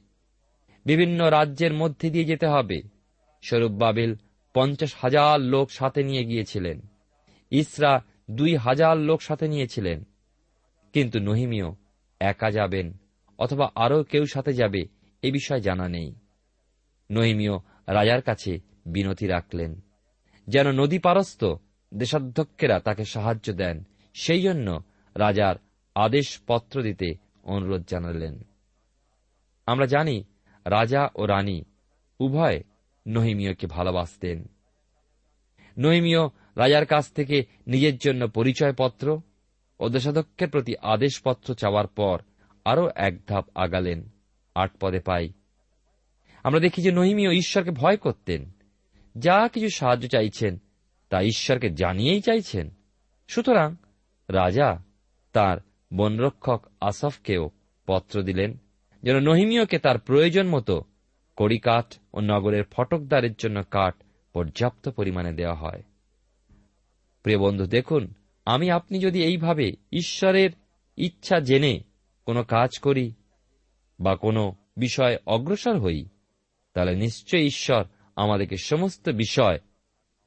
বিভিন্ন 0.87 1.31
রাজ্যের 1.31 1.73
মধ্যে 1.75 2.11
দিয়ে 2.11 2.25
যেতে 2.25 2.47
হবে। 2.47 2.83
স্বরূপ 3.43 3.73
বাবিল 3.73 4.15
পঞ্চাশ 4.55 4.95
হাজার 4.99 5.41
লোক 5.41 5.71
সাথে 5.71 6.03
নিয়ে 6.03 6.25
গিয়েছিলেন। 6.25 6.81
ইসরা 7.51 8.03
দুই 8.31 8.57
হাজার 8.57 8.99
লোক 8.99 9.23
সাথে 9.23 9.49
নিয়েছিলেন। 9.49 10.05
কিন্তু 10.93 11.19
নহিমিও 11.19 11.77
একা 12.21 12.51
যাবেন 12.51 12.93
অথবা 13.39 13.71
আরও 13.75 14.03
কেউ 14.03 14.27
সাথে 14.27 14.53
যাবে 14.53 14.85
এ 15.23 15.33
বিষয়ে 15.33 15.61
জানা 15.61 15.89
নেই। 15.89 16.15
নহিমিও 17.13 17.61
রাজার 17.87 18.23
কাছে 18.23 18.61
বিনতি 18.87 19.27
রাখলেন, 19.27 19.81
যেন 20.49 20.73
নদী 20.73 20.99
পারস্থ 20.99 21.45
দেশাধ্যক্ষেরা 21.95 22.81
তাকে 22.81 23.05
সাহায্য 23.05 23.53
দেন। 23.53 23.85
সেই 24.15 24.43
জন্য 24.43 24.83
রাজার 25.17 25.57
আদেশ 25.97 26.41
পত্র 26.47 26.83
দিতে 26.83 27.15
অনুরোধ 27.43 27.85
জানালেন। 27.89 28.45
আমরা 29.67 29.87
জানি, 29.87 30.25
রাজা 30.67 31.09
ও 31.15 31.27
রানী 31.27 31.63
উভয় 32.21 32.63
নহিমীয়কে 33.09 33.67
ভালোবাসতেন। 33.67 34.45
নহিমীয় 35.79 36.27
রাজার 36.57 36.87
কাছ 36.87 37.13
থেকে 37.13 37.45
নিজের 37.67 37.97
জন্য 37.97 38.29
পরিচয়পত্র 38.29 39.21
ও 39.81 39.89
দেশাধ্যক্ষের 39.89 40.51
প্রতি 40.51 40.75
আদেশপত্র 40.83 41.55
চাওয়ার 41.55 41.87
পর 41.87 42.23
আরও 42.65 42.91
এক 42.95 43.27
ধাপ 43.27 43.47
আগালেন, 43.55 44.09
আট 44.55 44.71
পদে 44.81 45.01
পাই। 45.01 45.33
আমরা 46.43 46.61
দেখি 46.61 46.83
যে 46.83 46.93
নহিমীয় 46.93 47.33
ঈশ্বরকে 47.33 47.71
ভয় 47.71 47.97
করতেন। 47.97 48.51
যা 49.19 49.49
কিছু 49.49 49.69
সাহায্য 49.69 50.09
চাইছেন, 50.09 50.59
তা 51.09 51.23
ঈশ্বরকে 51.23 51.71
জানিয়েই 51.71 52.21
চাইছেন। 52.21 52.71
সুতরাং 53.29 53.77
রাজা 54.29 54.83
তার 55.33 55.59
বনরক্ষক 55.95 56.67
আসফকেও 56.81 57.51
পত্র 57.87 58.23
দিলেন, 58.23 58.57
যেন 59.03 59.21
নহিমীয়কে 59.21 59.79
তার 59.79 59.99
প্রয়োজন 59.99 60.49
মতো 60.49 60.83
কড়িকাঠ 61.37 61.95
ও 62.15 62.21
নগরের 62.21 62.65
ফটকদারের 62.65 63.35
জন্য 63.35 63.63
কাঠ 63.71 63.95
পর্যাপ্ত 64.33 64.89
পরিমাণে 64.89 65.33
দেওয়া 65.33 65.55
হয়। 65.55 65.83
প্রিয় 67.23 67.39
বন্ধু, 67.39 67.67
দেখুন, 67.67 68.15
আমি 68.45 68.71
আপনি 68.71 68.99
যদি 68.99 69.25
এইভাবে 69.25 69.73
ঈশ্বরের 69.93 70.51
ইচ্ছা 70.97 71.41
জেনে 71.41 71.81
কোনো 72.25 72.45
কাজ 72.45 72.79
করি 72.79 73.13
বা 74.01 74.17
কোনো 74.17 74.55
বিষয় 74.77 75.17
অগ্রসর 75.27 75.79
হই, 75.79 76.05
তাহলে 76.75 76.97
নিশ্চয় 76.97 77.41
ঈশ্বর 77.41 77.85
আমাদেরকে 78.17 78.57
সমস্ত 78.57 79.09
বিষয় 79.09 79.59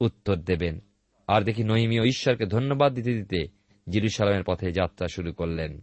উত্তর 0.00 0.36
দেবেন। 0.36 0.80
আর 1.26 1.42
দেখি 1.42 1.64
নহিমীয় 1.64 2.04
ঈশ্বরকে 2.04 2.46
ধন্যবাদ 2.46 2.94
দিতে 2.94 3.14
দিতে 3.14 3.59
জিরুসালামের 3.90 4.44
পথে 4.46 4.72
যাত্রা 4.72 5.06
শুরু 5.08 5.32
করলেন। 5.32 5.80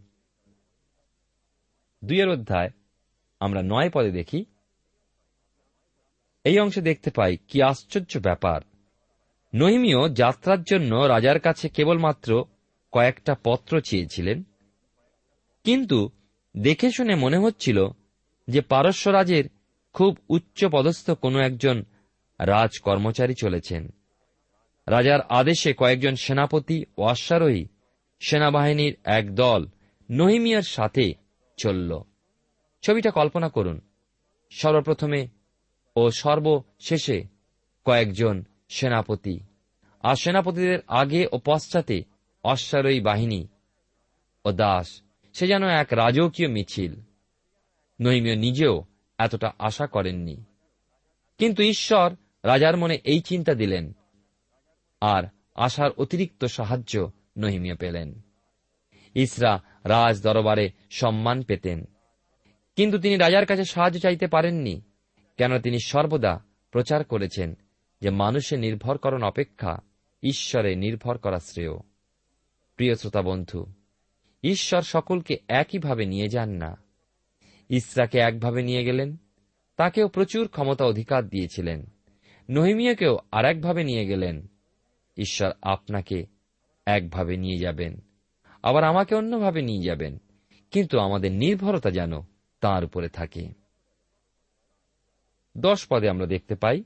দুইয়ের 2.06 2.30
অধ্যায়, 2.30 2.70
আমরা 3.40 3.62
নয় 3.66 3.90
পদে 3.90 4.12
দেখি, 4.12 4.46
এই 6.44 6.60
অংশে 6.60 6.82
দেখতে 6.82 7.10
পাই 7.12 7.38
কি 7.48 7.62
আশ্চর্য 7.62 8.20
ব্যাপার। 8.20 8.62
নহিমীয় 9.56 10.14
যাত্রার 10.14 10.64
জন্য 10.64 10.96
রাজার 10.96 11.40
কাছে 11.40 11.70
কেবলমাত্র 11.70 12.46
কয়েকটা 12.92 13.36
পত্র 13.44 13.82
চেয়েছিলেন। 13.82 14.44
কিন্তু 15.64 16.10
দেখে 16.58 16.92
শুনে 16.92 17.16
মনে 17.16 17.38
হচ্ছিল 17.38 17.88
যে 18.48 18.62
পারস্য 18.62 19.10
রাজের 19.10 19.44
খুব 19.94 20.18
উচ্চ 20.30 20.66
পদস্থ 20.66 21.12
কোনো 21.12 21.40
একজন 21.40 21.84
রাজ 22.40 22.80
কর্মচারী 22.80 23.34
চলেছেন। 23.40 23.88
রাজার 24.88 25.22
আদেশে 25.22 25.74
কয়েকজন 25.74 26.16
সেনাপতি 26.16 26.86
ও 26.98 27.02
অশ্বারোহী 27.04 27.68
সেনাবাহিনীর 28.20 28.98
এক 29.04 29.36
দল 29.36 29.68
নহিমিয়ার 30.12 30.62
সাথে 30.62 31.14
চলল। 31.58 32.02
ছবিটা 32.82 33.12
কল্পনা 33.12 33.50
করুন। 33.50 33.82
সর্বপ্রথমে 34.52 35.28
ও 35.96 36.12
সর্বশেষে 36.12 37.24
কয়েকজন 37.86 38.44
সেনাপতি। 38.70 39.40
আর 40.04 40.16
সেনাপতিদের 40.16 40.80
আগে 40.88 41.28
ও 41.32 41.40
পশ্চাতে 41.46 42.04
অশ্বারোহী 42.44 43.00
বাহিনী 43.00 43.48
ও 44.46 44.52
দাস। 44.52 45.02
সে 45.34 45.48
যেন 45.48 45.64
এক 45.64 45.88
রাজকীয় 45.92 46.48
মিছিল। 46.48 46.96
নহিমীয় 48.02 48.36
নিজেও 48.36 48.84
এতটা 49.18 49.52
আশা 49.60 49.88
করেননি। 49.88 50.44
কিন্তু 51.38 51.64
ঈশ্বর 51.64 52.16
রাজার 52.44 52.78
মনে 52.78 52.98
এই 53.04 53.22
চিন্তা 53.22 53.54
দিলেন। 53.54 53.94
আর 55.02 55.24
আশার 55.56 55.92
অতিরিক্ত 55.98 56.46
সাহায্য 56.46 57.12
নহিমিয়া 57.38 57.76
পেলেন। 57.76 58.22
ইসরা 59.14 59.64
রাজ 59.86 60.22
দরবারে 60.22 60.72
সম্মান 60.90 61.44
পেতেন। 61.44 61.86
কিন্তু 62.76 63.00
তিনি 63.00 63.18
রাজার 63.18 63.46
কাছে 63.46 63.66
সাহায্য 63.66 64.00
চাইতে 64.00 64.28
পারেননি, 64.28 64.82
কেন 65.38 65.60
তিনি 65.60 65.78
সর্বদা 65.86 66.44
প্রচার 66.72 67.04
করেছেন 67.04 67.58
যে 68.02 68.10
মানুষে 68.10 68.58
নির্ভর 68.58 68.98
করণ 68.98 69.24
অপেক্ষা, 69.24 69.78
ঈশ্বরে 70.24 70.76
নির্ভর 70.76 71.18
করা 71.18 71.40
শ্রেয়। 71.40 71.78
প্রিয় 72.76 72.96
শ্রোতা 72.96 73.22
বন্ধু, 73.22 73.66
ঈশ্বর 74.44 74.82
সকলকে 74.82 75.38
একইভাবে 75.48 76.06
নিয়ে 76.06 76.28
যান 76.28 76.50
না। 76.50 76.78
ইসরাকে 77.70 78.20
একভাবে 78.20 78.64
নিয়ে 78.64 78.84
গেলেন, 78.84 79.18
তাকেও 79.78 80.08
প্রচুর 80.08 80.48
ক্ষমতা 80.48 80.86
অধিকার 80.86 81.28
দিয়েছিলেন। 81.28 81.86
নহিমিয়াকেও 82.50 83.18
আর 83.32 83.46
একভাবে 83.46 83.84
নিয়ে 83.84 84.06
গেলেন। 84.06 84.48
ঈশ্বর 85.18 85.52
আপনাকে 85.62 86.37
একভাবে 86.96 87.34
নিয়ে 87.38 87.60
যাবেন, 87.60 87.94
আবার 88.64 88.84
আমাকে 88.84 89.16
অন্যভাবে 89.16 89.62
নিয়ে 89.62 89.84
যাবেন, 89.84 90.14
কিন্তু 90.72 90.96
আমাদের 91.00 91.32
নির্ভরতা 91.32 91.92
যেন 91.92 92.14
তাঁর 92.62 92.82
উপরে 92.84 93.10
থাকে। 93.10 93.44
দশ 95.56 95.80
পদে 95.90 96.08
আমরা 96.10 96.26
দেখতে 96.26 96.56
পাই, 96.56 96.84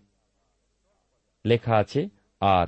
লেখা 1.46 1.74
আছে, 1.78 2.02
আর 2.42 2.68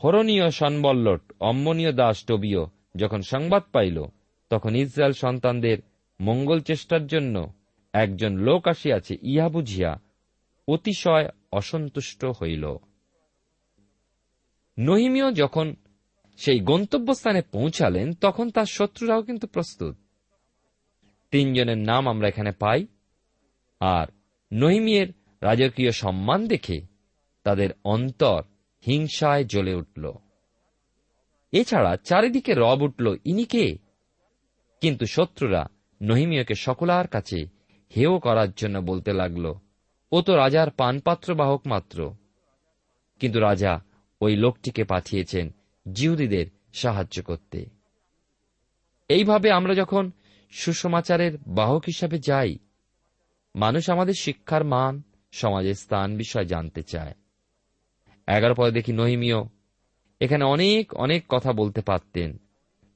হরণীয় 0.00 0.50
সনবল্লট 0.50 1.22
অম্মনীয় 1.40 1.92
দাস 1.92 2.24
টবিও 2.24 2.62
যখন 2.96 3.20
সংবাদ 3.22 3.62
পাইল, 3.72 3.98
তখন 4.50 4.72
ইসরায়েল 4.76 5.12
সন্তানদের 5.12 5.78
মঙ্গল 6.20 6.58
চেষ্টার 6.60 7.06
জন্য 7.06 7.34
একজন 7.92 8.32
লোক 8.38 8.62
আসিয়াছে, 8.68 9.14
ইহা 9.22 9.48
বুঝিয়া 9.48 9.90
অতিশয় 10.68 11.26
অসন্তুষ্ট 11.52 12.20
হইল। 12.38 12.64
নহিমিও 14.78 15.28
যখন 15.32 15.66
সেই 16.38 16.60
গন্তব্যস্থানে 16.60 17.42
পৌঁছালেন, 17.42 18.14
তখন 18.14 18.50
তার 18.50 18.64
শত্রুরাও 18.64 19.22
কিন্তু 19.22 19.46
প্রস্তুত। 19.46 19.94
তিনজনের 21.30 21.78
নাম 21.78 22.08
আমরা 22.08 22.28
এখানে 22.28 22.52
পাই। 22.52 22.86
আর 23.80 24.06
নহিমিয়ের 24.52 25.08
রাজকীয় 25.42 25.92
সম্মান 25.92 26.46
দেখে 26.46 26.80
তাদের 27.42 27.70
অন্তর 27.84 28.42
হিংসায় 28.86 29.44
জ্বলে 29.44 29.74
উঠল। 29.74 30.12
এছাড়া 31.52 31.96
চারিদিকে 31.96 32.54
রব 32.54 32.82
উঠল 32.82 33.16
ইনি 33.24 33.44
কে 33.44 33.78
কিন্তু 34.80 35.06
শত্রুরা 35.06 35.68
নহিমিয়কে 36.02 36.54
সকলার 36.54 37.06
কাছে 37.08 37.46
হেয় 37.96 38.18
করার 38.18 38.50
জন্য 38.52 38.78
বলতে 38.78 39.12
লাগল, 39.12 39.54
ও 40.12 40.22
তো 40.22 40.36
রাজার 40.36 40.70
পানপাত্র 40.70 41.34
বাহক 41.34 41.66
মাত্র 41.66 42.14
কিন্তু 43.20 43.40
রাজা 43.40 43.80
ওই 44.20 44.36
লোকটিকে 44.36 44.84
পাঠিয়েছেন 44.84 45.46
জিহুদীদের 45.92 46.46
সাহায্য 46.72 47.22
করতে। 47.22 47.66
এইভাবে 49.08 49.50
আমরা 49.52 49.74
যখন 49.74 50.10
সুসমাচারের 50.50 51.38
বাহক 51.46 51.84
হিসাবে 51.86 52.18
যাই, 52.18 52.58
মানুষ 53.54 53.90
আমাদের 53.90 54.14
শিক্ষার 54.14 54.64
মান, 54.64 55.02
সমাজের 55.32 55.74
স্থান 55.74 56.16
বিষয় 56.16 56.44
জানতে 56.44 56.82
চায়। 56.82 57.14
এগারো 58.26 58.54
পরে 58.54 58.70
দেখি 58.70 58.92
নহিমিও 58.92 59.48
এখানে 60.20 60.44
অনেক 60.44 60.94
অনেক 60.94 61.24
কথা 61.28 61.52
বলতে 61.52 61.80
পারতেন। 61.80 62.38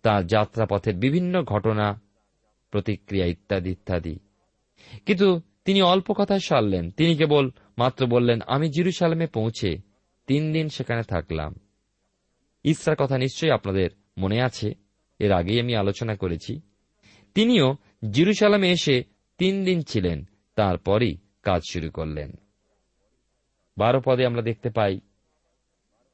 তার 0.02 0.26
যাত্রাপথের 0.26 0.94
বিভিন্ন 0.94 1.42
ঘটনা, 1.42 2.00
প্রতিক্রিয়া 2.70 3.26
ইত্যাদি 3.26 3.70
ইত্যাদি। 3.70 4.18
কিন্তু 5.06 5.40
তিনি 5.64 5.82
অল্প 5.82 6.12
কথায় 6.12 6.40
সারলেন। 6.40 6.90
তিনি 6.90 7.16
কেবল 7.16 7.50
মাত্র 7.78 8.06
বললেন, 8.06 8.40
আমি 8.46 8.70
জিরুসালামে 8.70 9.26
পৌঁছে 9.26 9.78
তিন 10.26 10.52
দিন 10.52 10.68
সেখানে 10.68 11.02
থাকলাম। 11.02 11.54
ইসরার 12.64 12.96
কথা 12.96 13.18
নিশ্চয়ই 13.18 13.50
আপনাদের 13.50 13.90
মনে 14.18 14.42
আছে। 14.42 14.74
এর 15.18 15.32
আগেই 15.32 15.60
আমি 15.60 15.76
আলোচনা 15.76 16.16
করেছি। 16.16 16.60
তিনিও 17.34 17.76
জিরুসালামে 18.10 18.70
এসে 18.70 19.04
তিন 19.38 19.64
দিন 19.64 19.82
ছিলেন, 19.82 20.24
তারপরই 20.54 21.16
কাজ 21.42 21.62
শুরু 21.72 21.90
করলেন। 21.90 22.32
বারো 23.78 24.00
পদে 24.04 24.26
আমরা 24.26 24.42
দেখতে 24.42 24.70
পাই, 24.70 25.00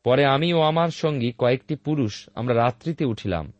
পরে 0.05 0.25
আমি 0.25 0.53
ও 0.53 0.61
আমার 0.61 0.89
সঙ্গী 0.89 1.33
কয়েকটি 1.39 1.77
পুরুষ 1.77 2.29
আমরা 2.35 2.55
রাত্রিতে 2.55 3.05
উঠিলাম। 3.05 3.53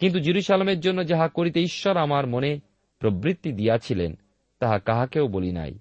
কিন্তু 0.00 0.20
জিরুসালামের 0.20 0.80
জন্য 0.80 1.06
যাহা 1.06 1.28
করিতে 1.28 1.60
ঈশ্বর 1.60 1.96
আমার 1.96 2.26
মনে 2.26 2.60
প্রবৃত্তি 2.98 3.52
দিয়াছিলেন, 3.52 4.18
তাহা 4.58 4.78
কাহাকেও 4.78 5.28
বলি 5.28 5.52
নাই। 5.52 5.78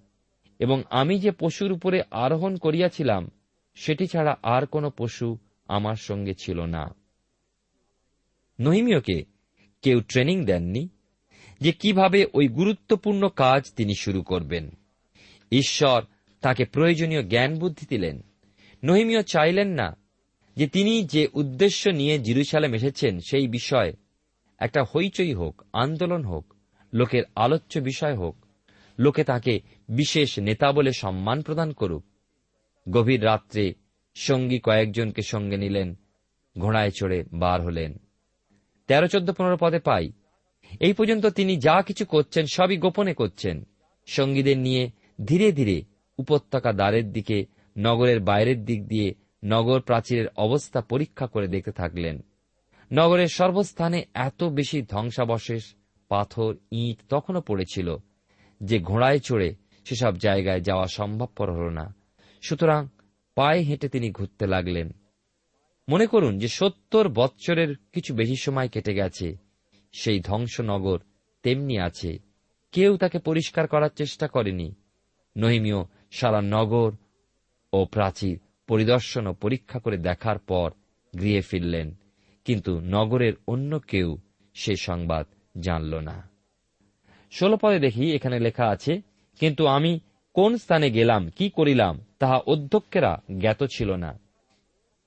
এবং 0.60 0.84
আমি 0.90 1.20
যে 1.20 1.32
পশুর 1.32 1.72
উপরে 1.72 2.02
আরোহণ 2.12 2.56
করিয়াছিলাম, 2.56 3.32
সেটি 3.76 4.08
ছাড়া 4.08 4.36
আর 4.44 4.66
কোন 4.66 4.90
পশু 4.90 5.38
আমার 5.66 5.96
সঙ্গে 5.96 6.34
ছিল 6.34 6.62
না। 6.62 6.96
নহিমিয়কে 8.60 9.24
কেউ 9.82 10.02
ট্রেনিং 10.02 10.46
দেননি 10.46 10.90
যে 11.62 11.72
কীভাবে 11.72 12.26
ওই 12.34 12.48
গুরুত্বপূর্ণ 12.48 13.28
কাজ 13.28 13.74
তিনি 13.76 13.96
শুরু 13.96 14.22
করবেন। 14.22 14.72
ঈশ্বর 15.52 16.02
তাকে 16.42 16.66
প্রয়োজনীয় 16.66 17.24
জ্ঞান 17.24 17.60
বুদ্ধি 17.60 17.86
দিলেন। 17.90 18.22
নহিমিয় 18.84 19.24
চাইলেন 19.24 19.68
না 19.68 19.98
যে 20.56 20.68
তিনি 20.68 21.04
যে 21.04 21.28
উদ্দেশ্য 21.34 21.90
নিয়ে 21.90 22.20
জিরুসালাম 22.20 22.74
এসেছেন 22.74 23.20
সেই 23.20 23.48
বিষয় 23.48 23.94
একটা 24.60 24.84
হইচই 24.84 25.34
হোক, 25.34 25.64
আন্দোলন 25.74 26.26
হোক, 26.26 26.54
লোকের 26.94 27.24
আলোচ্য 27.36 27.80
বিষয় 27.80 28.16
হোক, 28.16 28.46
লোকে 29.00 29.24
তাকে 29.24 29.60
বিশেষ 29.90 30.40
নেতা 30.40 30.72
বলে 30.72 30.92
সম্মান 30.94 31.42
প্রদান 31.42 31.72
করুক। 31.74 32.04
গভীর 32.90 33.26
রাত্রে 33.26 33.74
সঙ্গী 34.16 34.60
কয়েকজনকে 34.60 35.22
সঙ্গে 35.22 35.58
নিলেন, 35.58 35.96
ঘোড়ায় 36.58 36.92
চড়ে 36.92 37.24
বার 37.34 37.62
হলেন। 37.62 38.00
তেরো, 38.88 39.08
চোদ্দ, 39.08 39.32
পনেরো 39.32 39.58
পদে 39.60 39.80
পাই। 39.80 40.12
এই 40.80 40.94
পর্যন্ত 40.94 41.26
তিনি 41.26 41.58
যা 41.58 41.82
কিছু 41.82 42.06
করছেন 42.06 42.46
সবই 42.46 42.78
গোপনে 42.78 43.14
করছেন। 43.14 43.68
সঙ্গীদের 44.08 44.58
নিয়ে 44.58 44.92
ধীরে 45.26 45.52
ধীরে 45.52 45.84
উপত্যকা 46.18 46.74
দ্বারের 46.74 47.12
দিকে, 47.12 47.46
নগরের 47.78 48.20
বাইরের 48.20 48.66
দিক 48.66 48.88
দিয়ে 48.88 49.14
নগর 49.46 49.80
প্রাচীরের 49.80 50.28
অবস্থা 50.38 50.82
পরীক্ষা 50.82 51.28
করে 51.28 51.48
দেখতে 51.48 51.72
থাকলেন। 51.72 52.26
নগরের 52.94 53.28
সর্বস্থানে 53.28 54.06
এত 54.14 54.44
বেশি 54.44 54.82
ধ্বংসাবশেষ, 54.82 55.74
পাথর, 56.10 56.56
ইট 56.72 56.98
তখনও 57.10 57.42
পড়েছিল 57.42 57.98
যে 58.64 58.80
ঘোড়ায় 58.80 59.20
চড়ে 59.20 59.56
সেসব 59.86 60.16
জায়গায় 60.16 60.62
যাওয়া 60.62 60.88
সম্ভবপর 60.88 61.52
হল 61.52 61.70
না। 61.70 61.96
সুতরাং 62.42 62.88
পায়ে 63.36 63.62
হেঁটে 63.62 63.90
তিনি 63.90 64.12
ঘুরতে 64.12 64.48
লাগলেন। 64.48 64.92
মনে 65.90 66.08
করুন 66.08 66.40
যে 66.40 66.48
সত্তর 66.48 67.10
বৎসরের 67.10 67.76
কিছু 67.94 68.14
বেশি 68.14 68.36
সময় 68.36 68.70
কেটে 68.70 68.94
গেছে। 68.94 69.38
সেই 69.92 70.20
ধ্বংসনগর 70.20 71.00
তেমনি 71.44 71.80
আছে। 71.80 72.20
কেউ 72.72 72.98
তাকে 72.98 73.20
পরিষ্কার 73.20 73.68
করার 73.68 73.90
চেষ্টা 73.90 74.28
করেনি। 74.28 74.76
নহিমিও 75.38 75.88
সারা 76.12 76.42
নগর 76.42 76.92
ও 77.74 77.86
প্রাচীর 77.86 78.40
পরিদর্শন 78.68 79.28
ও 79.28 79.34
পরীক্ষা 79.34 79.80
করে 79.80 79.98
দেখার 79.98 80.40
পর 80.40 80.72
গৃহে 81.20 81.42
ফিরলেন। 81.42 81.96
কিন্তু 82.46 82.80
নগরের 82.80 83.34
অন্য 83.48 83.80
কেউ 83.80 84.18
সে 84.54 84.76
সংবাদ 84.76 85.28
জানল 85.60 85.96
না। 85.96 86.30
ষোলো 87.32 87.58
পরে 87.58 87.80
দেখি 87.80 88.14
এখানে 88.14 88.40
লেখা 88.40 88.66
আছে, 88.66 89.02
কিন্তু 89.40 89.68
আমি 89.68 90.00
কোন 90.36 90.58
স্থানে 90.58 90.92
গেলাম, 90.92 91.30
কি 91.30 91.50
করিলাম, 91.50 92.00
তাহা 92.20 92.38
অধ্যক্ষেরা 92.38 93.22
জ্ঞাত 93.40 93.64
ছিল 93.64 93.96
না। 93.96 94.20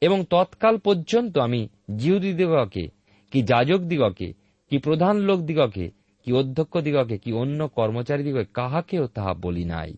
এবং 0.00 0.24
তৎকাল 0.30 0.78
পর্যন্ত 0.78 1.38
আমি 1.38 1.68
জিহুদিদিগকে 1.96 2.88
কি 3.30 3.42
যাজক 3.42 3.78
দিগকে, 3.78 4.32
কি 4.70 4.78
প্রধান 4.78 5.16
লোক 5.16 5.40
দিগকে, 5.40 5.90
কি 6.24 6.32
অধ্যক্ষ 6.32 6.78
দিগকে, 6.78 7.18
কি 7.18 7.32
অন্য 7.32 7.68
কর্মচারী 7.68 8.22
দিগকে 8.22 8.44
কাহাকেও 8.44 9.06
তাহা 9.06 9.34
বলি 9.34 9.64
নাই। 9.64 9.94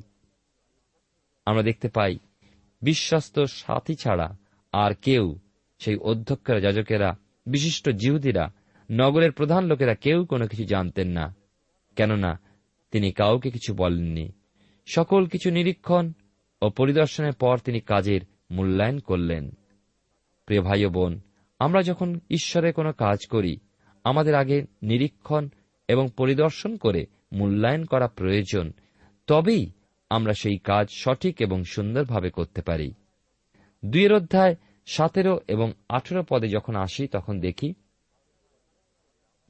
আমরা 1.46 1.62
দেখতে 1.62 1.88
পাই, 1.88 2.18
বিশ্বস্ত 2.82 3.40
সাথী 3.40 3.94
ছাড়া 3.94 4.36
আর 4.72 4.94
কেউ, 4.94 5.38
সেই 5.78 5.96
অধ্যক্ষেরা, 5.96 6.60
যাজকেরা, 6.60 7.16
বিশিষ্ট 7.46 7.90
জিহুদিরা, 7.90 8.52
নগরের 8.90 9.32
প্রধান 9.32 9.64
লোকেরা 9.64 9.94
কেউ 9.94 10.24
কোনো 10.24 10.48
কিছু 10.48 10.64
জানতেন 10.64 11.08
না। 11.08 11.34
কেননা, 11.96 12.40
তিনি 12.90 13.12
কাউকে 13.12 13.50
কিছু 13.50 13.74
বলেননি। 13.74 14.32
সকল 14.94 15.26
কিছু 15.26 15.50
নিরীক্ষণ 15.50 16.12
ও 16.62 16.70
পরিদর্শনের 16.70 17.32
পর 17.32 17.58
তিনি 17.58 17.80
কাজের 17.80 18.20
মূল্যায়ন 18.50 18.98
করলেন। 18.98 19.50
প্রিয় 20.46 20.62
ভাই 20.62 20.86
বোন, 20.86 21.20
আমরা 21.58 21.82
যখন 21.82 22.20
ঈশ্বরের 22.30 22.72
কোনো 22.72 22.92
কাজ 22.92 23.26
করি, 23.26 23.58
আমাদের 24.04 24.34
আগে 24.34 24.62
নিরীক্ষণ 24.82 25.48
এবং 25.88 26.08
পরিদর্শন 26.16 26.76
করে 26.76 27.06
মূল্যায়ন 27.32 27.84
করা 27.84 28.08
প্রয়োজন, 28.08 28.72
তবেই 29.26 29.70
আমরা 30.10 30.32
সেই 30.32 30.58
কাজ 30.58 30.86
সঠিক 30.90 31.42
এবং 31.42 31.64
সুন্দরভাবে 31.64 32.30
করতে 32.30 32.62
পারি। 32.62 32.94
দুইয়ের 33.84 34.12
অধ্যায় 34.12 34.56
সতেরো 34.86 35.40
এবং 35.48 35.72
আঠেরো 35.88 36.24
পদে 36.28 36.48
যখন 36.48 36.76
আসি, 36.76 37.08
তখন 37.08 37.40
দেখি, 37.40 37.74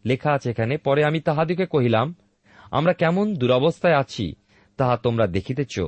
লেখা 0.07 0.33
আছে 0.33 0.51
এখানে, 0.51 0.77
পরে 0.77 1.05
আমি 1.05 1.21
তাহাদিকে 1.21 1.67
কহিলাম, 1.67 2.15
আমরা 2.71 2.93
কেমন 2.93 3.35
দুরবস্থায় 3.35 3.97
আছি 3.97 4.35
তাহা 4.81 4.97
তোমরা 4.97 5.27
দেখিতেছ, 5.27 5.81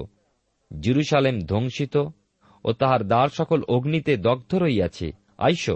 জিরুসালেম 0.81 1.40
ধ্বংসিত 1.40 1.96
ও 2.64 2.72
তাহার 2.72 3.05
দ্বার 3.05 3.28
সকল 3.28 3.62
অগ্নিতে 3.62 4.16
দগ্ধ 4.16 4.55
রইয়াছে। 4.55 5.12
আইস, 5.38 5.70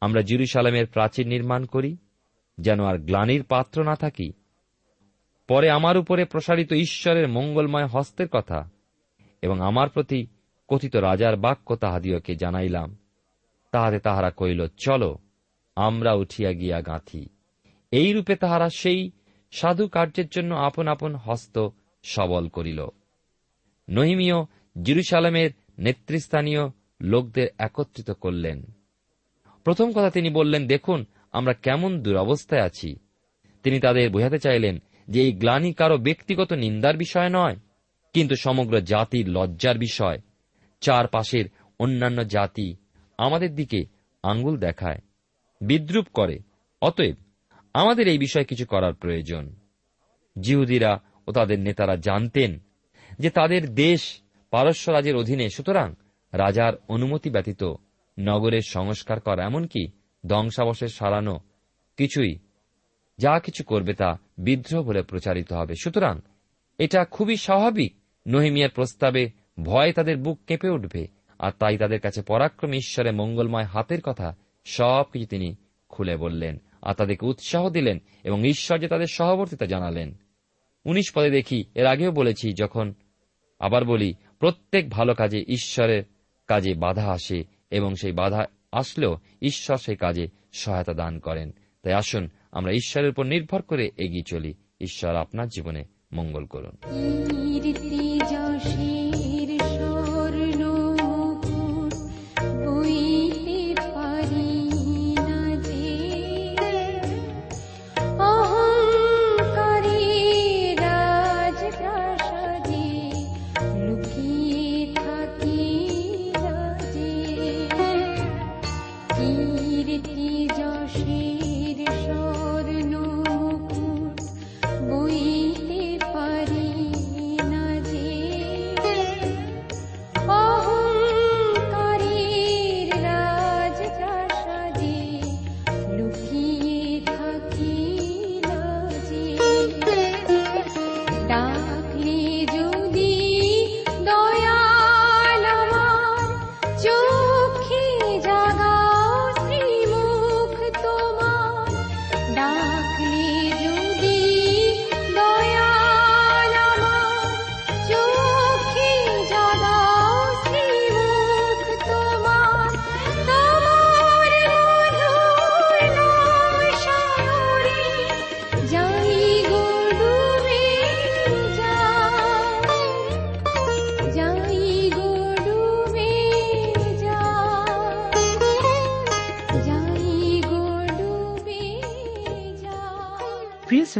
আমরা 0.00 0.22
জিরুসালামের 0.22 0.86
প্রাচীর 0.86 1.26
নির্মাণ 1.26 1.64
করি, 1.64 1.96
যেন 2.58 2.84
আর 2.84 2.98
গ্লানির 2.98 3.44
পাত্র 3.44 3.84
না 3.84 3.94
থাকি। 3.94 4.32
পরে 5.48 5.70
আমার 5.70 5.96
উপরে 5.96 6.24
প্রসারিত 6.24 6.72
ঈশ্বরের 6.72 7.28
মঙ্গলময় 7.28 7.86
হস্তের 7.86 8.28
কথা 8.28 8.70
এবং 9.42 9.60
আমার 9.60 9.88
প্রতি 9.88 10.26
কথিত 10.68 10.96
রাজার 10.96 11.36
বাক্য 11.36 11.76
তাহাদিওকে 11.76 12.34
জানাইলাম। 12.34 12.98
তাহাতে 13.72 13.98
তাহারা 13.98 14.30
কইল 14.30 14.66
চলো, 14.76 15.18
আমরা 15.76 16.12
উঠিয়া 16.12 16.52
গিয়া 16.52 16.80
গাঁথি। 16.80 17.28
এই 17.90 18.12
রূপে 18.12 18.36
তাহারা 18.36 18.68
সেই 18.68 19.10
সাধু 19.50 19.88
কার্যের 19.88 20.28
জন্য 20.28 20.54
আপন 20.54 20.88
আপন 20.88 21.14
হস্ত 21.14 21.68
সবল 22.06 22.48
করিল। 22.48 22.86
নহিমীয় 23.88 24.34
জিরুসালামের 24.82 25.50
নেতৃস্থানীয় 25.78 26.62
লোকদের 27.00 27.48
একত্রিত 27.58 28.10
করলেন। 28.10 28.62
প্রথম 29.64 29.92
কথা 29.92 30.10
তিনি 30.10 30.30
বললেন, 30.30 30.66
দেখুন, 30.66 31.04
আমরা 31.32 31.52
কেমন 31.52 32.02
দুরবস্থায় 32.02 32.62
আছি। 32.62 32.96
তিনি 33.62 33.80
তাদের 33.80 34.10
বোঝাতে 34.10 34.38
চাইলেন 34.38 34.82
যে, 35.08 35.22
এই 35.22 35.32
গ্লানি 35.32 35.72
কারও 35.72 35.98
ব্যক্তিগত 35.98 36.52
নিন্দার 36.52 36.96
বিষয় 36.96 37.28
নয়, 37.28 37.56
কিন্তু 38.12 38.34
সমগ্র 38.36 38.80
জাতির 38.80 39.28
লজ্জার 39.28 39.78
বিষয়। 39.78 40.18
চারপাশের 40.80 41.44
অন্যান্য 41.78 42.24
জাতি 42.24 42.76
আমাদের 43.18 43.54
দিকে 43.54 43.84
আঙ্গুল 44.22 44.56
দেখায়, 44.58 45.00
বিদ্রুপ 45.60 46.06
করে। 46.14 46.38
অতএব 46.82 47.16
আমাদের 47.74 48.08
এই 48.08 48.18
বিষয়ে 48.18 48.44
কিছু 48.44 48.66
করার 48.66 48.94
প্রয়োজন। 48.94 49.54
জিহুদিরা 50.40 51.00
ও 51.26 51.32
তাদের 51.32 51.60
নেতারা 51.60 51.96
জানতেন 51.96 52.58
যে 53.18 53.30
তাদের 53.30 53.74
দেশ 53.74 54.20
পারস্য 54.50 54.90
রাজের 54.90 55.16
অধীনে। 55.16 55.48
সুতরাং 55.48 55.94
রাজার 56.32 56.72
অনুমতি 56.88 57.30
ব্যতীত 57.30 57.74
নগরের 58.18 58.62
সংস্কার 58.66 59.20
করা, 59.20 59.44
এমনকি 59.44 59.88
ধ্বংসাবশেষ 60.26 60.94
সারানো 60.94 61.40
কিছুই, 61.96 62.38
যা 63.18 63.40
কিছু 63.40 63.64
করবে 63.64 63.94
তা 63.94 64.18
বিদ্রোহ 64.38 64.84
বলে 64.84 65.02
প্রচারিত 65.02 65.52
হবে। 65.52 65.74
সুতরাং 65.82 66.20
এটা 66.78 67.04
খুবই 67.04 67.36
স্বাভাবিক। 67.36 67.94
নহিমিয়ার 68.28 68.70
প্রস্তাবে 68.74 69.30
ভয় 69.62 69.92
তাদের 69.92 70.16
বুক 70.16 70.40
কেঁপে 70.46 70.68
উঠবে, 70.68 71.06
আর 71.38 71.52
তাই 71.58 71.78
তাদের 71.78 72.00
কাছে 72.00 72.22
পরাক্রমী 72.22 72.76
ঈশ্বরের 72.76 73.12
মঙ্গলময় 73.12 73.64
হাতের 73.64 74.00
কথা 74.00 74.36
সবকিছু 74.64 75.26
তিনি 75.26 75.56
খুলে 75.88 76.16
বললেন, 76.16 76.62
আর 76.82 76.94
তাদেরকে 76.94 77.26
উৎসাহ 77.26 77.70
দিলেন 77.70 77.98
এবং 78.24 78.44
ঈশ্বর 78.44 78.78
যে 78.78 78.88
তাদের 78.88 79.06
সহবর্তিতা 79.06 79.66
জানালেন। 79.66 80.14
উনিশ 80.86 81.12
পদে 81.14 81.30
দেখি, 81.30 81.64
এর 81.74 81.86
আগেও 81.86 82.12
বলেছি, 82.12 82.52
যখন 82.52 82.94
আবার 83.58 83.84
বলি, 83.84 84.14
প্রত্যেক 84.38 84.90
ভালো 84.90 85.14
কাজে 85.14 85.44
ঈশ্বরের 85.48 86.02
কাজে 86.46 86.74
বাধা 86.74 87.06
আসে 87.06 87.44
এবং 87.70 87.94
সেই 87.94 88.12
বাধা 88.12 88.46
আসলেও 88.72 89.16
ঈশ্বর 89.42 89.76
সেই 89.76 89.96
কাজে 89.96 90.28
সহায়তা 90.52 90.94
দান 90.94 91.18
করেন। 91.18 91.52
তাই 91.82 91.92
আসুন, 91.92 92.28
আমরা 92.52 92.72
ঈশ্বরের 92.72 93.10
উপর 93.10 93.26
নির্ভর 93.26 93.62
করে 93.62 93.90
এগিয়ে 93.96 94.22
চলি। 94.26 94.54
ঈশ্বর 94.80 95.14
আপনার 95.14 95.48
জীবনে 95.48 95.84
মঙ্গল 96.12 96.44
করুন। 96.44 96.76